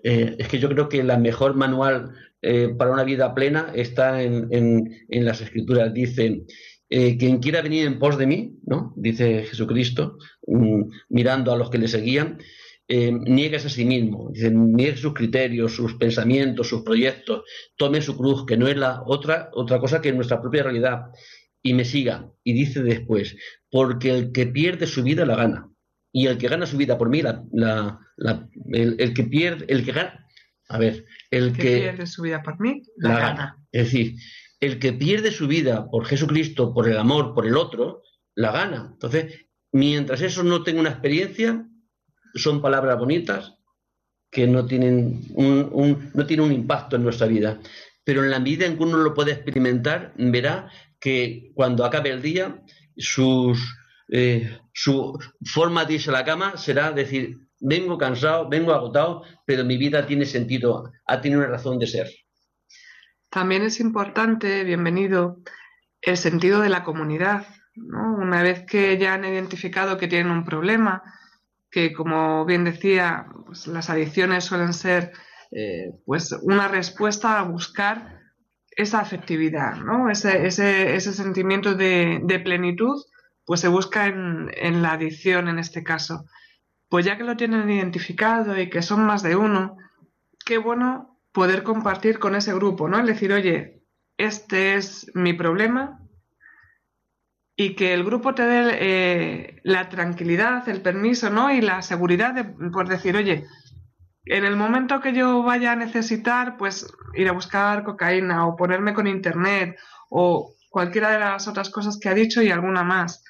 [0.03, 4.21] eh, es que yo creo que la mejor manual eh, para una vida plena está
[4.21, 5.93] en, en las escrituras.
[5.93, 6.45] Dicen,
[6.89, 8.93] eh, quien quiera venir en pos de mí, ¿no?
[8.95, 12.37] dice Jesucristo, mm, mirando a los que le seguían,
[12.87, 17.43] eh, niegues a sí mismo, dice, niegue sus criterios, sus pensamientos, sus proyectos,
[17.77, 21.05] tome su cruz, que no es la otra, otra cosa que nuestra propia realidad,
[21.63, 22.31] y me siga.
[22.43, 23.35] Y dice después,
[23.71, 25.69] porque el que pierde su vida la gana.
[26.11, 27.99] Y el que gana su vida por mí, la,
[28.71, 30.27] el, que pierde, el que gana,
[30.69, 33.65] a ver, el que, pierde su vida por mí, la, gana.
[33.71, 34.15] Es decir,
[34.59, 38.03] el que pierde su vida por Jesucristo, por el amor, por el otro,
[38.35, 38.91] la gana.
[38.93, 41.67] Entonces, mientras eso no tenga una experiencia,
[42.35, 43.53] son palabras bonitas
[44.29, 47.59] que no tienen un, no tienen un impacto en nuestra vida.
[48.03, 50.69] Pero en la medida en que uno lo puede experimentar, verá
[50.99, 52.61] que cuando acabe el día,
[54.09, 59.63] eh, su forma de irse a la cama será decir, vengo cansado, vengo agotado, pero
[59.63, 62.09] mi vida tiene sentido, ha tenido una razón de ser.
[63.29, 65.41] También es importante, bienvenido,
[66.01, 67.47] el sentido de la comunidad.
[67.75, 71.03] Una vez que ya han identificado que tienen un problema,
[71.75, 75.11] que como bien decía, pues las adicciones suelen ser
[75.51, 78.21] eh, pues una respuesta a buscar
[78.71, 80.09] esa afectividad, ¿no?
[80.09, 83.03] ese, ese, ese sentimiento de, de, plenitud,
[83.43, 86.23] pues se busca en, en la adicción en este caso.
[86.87, 89.75] Pues ya que lo tienen identificado y que son más de uno,
[90.45, 92.99] qué bueno poder compartir con ese grupo, ¿no?
[92.99, 93.81] Es decir, oye,
[94.17, 95.99] este es mi problema
[97.55, 101.51] y que el grupo te dé eh, la tranquilidad, el permiso, ¿no?
[101.51, 103.45] Y la seguridad de por decir, oye,
[104.25, 108.93] en el momento que yo vaya a necesitar, pues ir a buscar cocaína o ponerme
[108.93, 109.77] con internet
[110.09, 113.23] o cualquiera de las otras cosas que ha dicho y alguna más.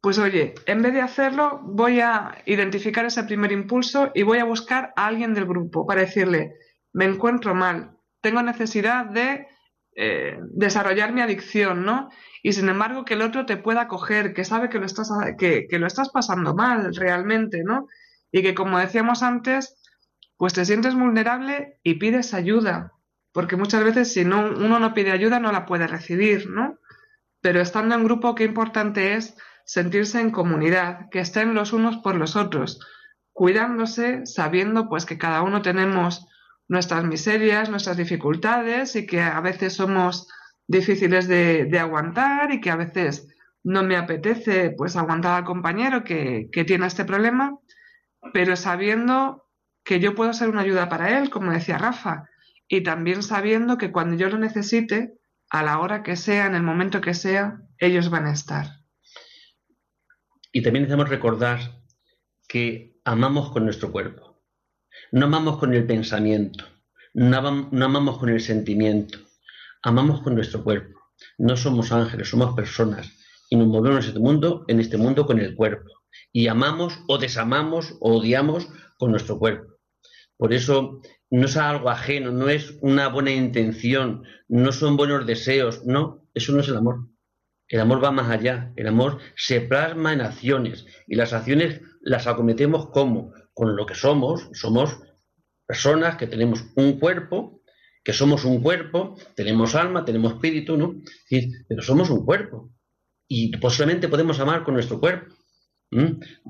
[0.00, 4.44] Pues oye, en vez de hacerlo, voy a identificar ese primer impulso y voy a
[4.44, 6.54] buscar a alguien del grupo para decirle,
[6.92, 9.46] me encuentro mal, tengo necesidad de
[10.00, 12.08] eh, desarrollar mi adicción, ¿no?
[12.40, 15.66] Y sin embargo que el otro te pueda coger, que sabe que lo estás, que,
[15.68, 17.88] que lo estás pasando mal realmente, ¿no?
[18.30, 19.74] Y que como decíamos antes,
[20.36, 22.92] pues te sientes vulnerable y pides ayuda,
[23.32, 26.78] porque muchas veces si no, uno no pide ayuda no la puede recibir, ¿no?
[27.40, 32.14] Pero estando en grupo, qué importante es sentirse en comunidad, que estén los unos por
[32.14, 32.78] los otros,
[33.32, 36.24] cuidándose, sabiendo pues que cada uno tenemos
[36.68, 40.28] nuestras miserias, nuestras dificultades y que a veces somos
[40.66, 43.26] difíciles de, aguantar y que a veces
[43.64, 47.58] no me apetece pues aguantar al compañero que, que, tiene este problema,
[48.32, 49.46] pero sabiendo
[49.84, 52.28] que yo puedo ser una ayuda para él, como decía Rafa,
[52.68, 55.14] y también sabiendo que cuando yo lo necesite,
[55.50, 58.66] a la hora que sea, en el momento que sea, ellos van a estar.
[60.52, 61.60] Y también debemos recordar
[62.46, 64.27] que amamos con nuestro cuerpo.
[65.12, 66.64] No amamos con el pensamiento,
[67.14, 69.18] no, amamos con el sentimiento,
[69.82, 70.98] amamos con nuestro cuerpo.
[71.36, 73.10] No somos ángeles, somos personas
[73.50, 75.90] y nos movemos en este mundo, en este mundo con el cuerpo.
[76.32, 78.68] Y amamos o desamamos o odiamos
[78.98, 79.74] con nuestro cuerpo.
[80.36, 85.84] Por eso no es algo ajeno, no es una buena intención, no son buenos deseos,
[85.84, 87.08] no, eso no es el amor.
[87.68, 92.26] El amor va más allá, el amor se plasma en acciones y las acciones las
[92.26, 95.00] acometemos como con lo que somos, somos
[95.66, 97.60] personas que tenemos un cuerpo,
[98.04, 100.94] que somos un cuerpo, tenemos alma, tenemos espíritu, ¿no?
[101.68, 102.70] pero somos un cuerpo.
[103.26, 105.34] Y posiblemente podemos amar con nuestro cuerpo.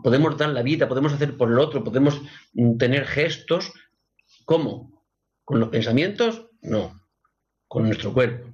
[0.04, 2.20] Podemos dar la vida, podemos hacer por el otro, podemos
[2.52, 3.72] mm, tener gestos.
[4.44, 5.02] ¿Cómo?
[5.44, 6.50] ¿Con los pensamientos?
[6.60, 6.92] No,
[7.68, 8.52] con nuestro cuerpo.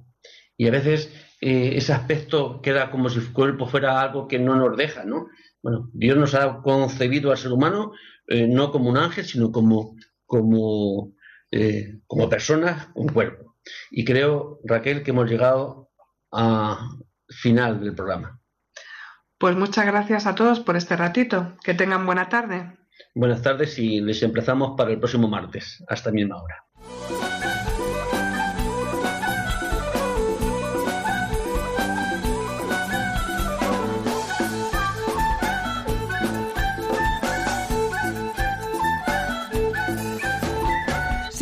[0.55, 4.55] Y a veces eh, ese aspecto queda como si el cuerpo fuera algo que no
[4.55, 5.27] nos deja, ¿no?
[5.65, 7.91] Bueno, Dios nos ha concebido al ser humano
[8.27, 9.95] eh, no como un ángel, sino como,
[10.27, 11.13] como,
[11.49, 13.55] eh, como personas con cuerpo.
[13.89, 15.89] Y creo, Raquel, que hemos llegado
[16.29, 16.77] al
[17.29, 18.39] final del programa.
[19.39, 21.57] Pues muchas gracias a todos por este ratito.
[21.63, 22.77] Que tengan buena tarde.
[23.15, 25.83] Buenas tardes y les empezamos para el próximo martes.
[25.87, 26.64] Hasta misma hora.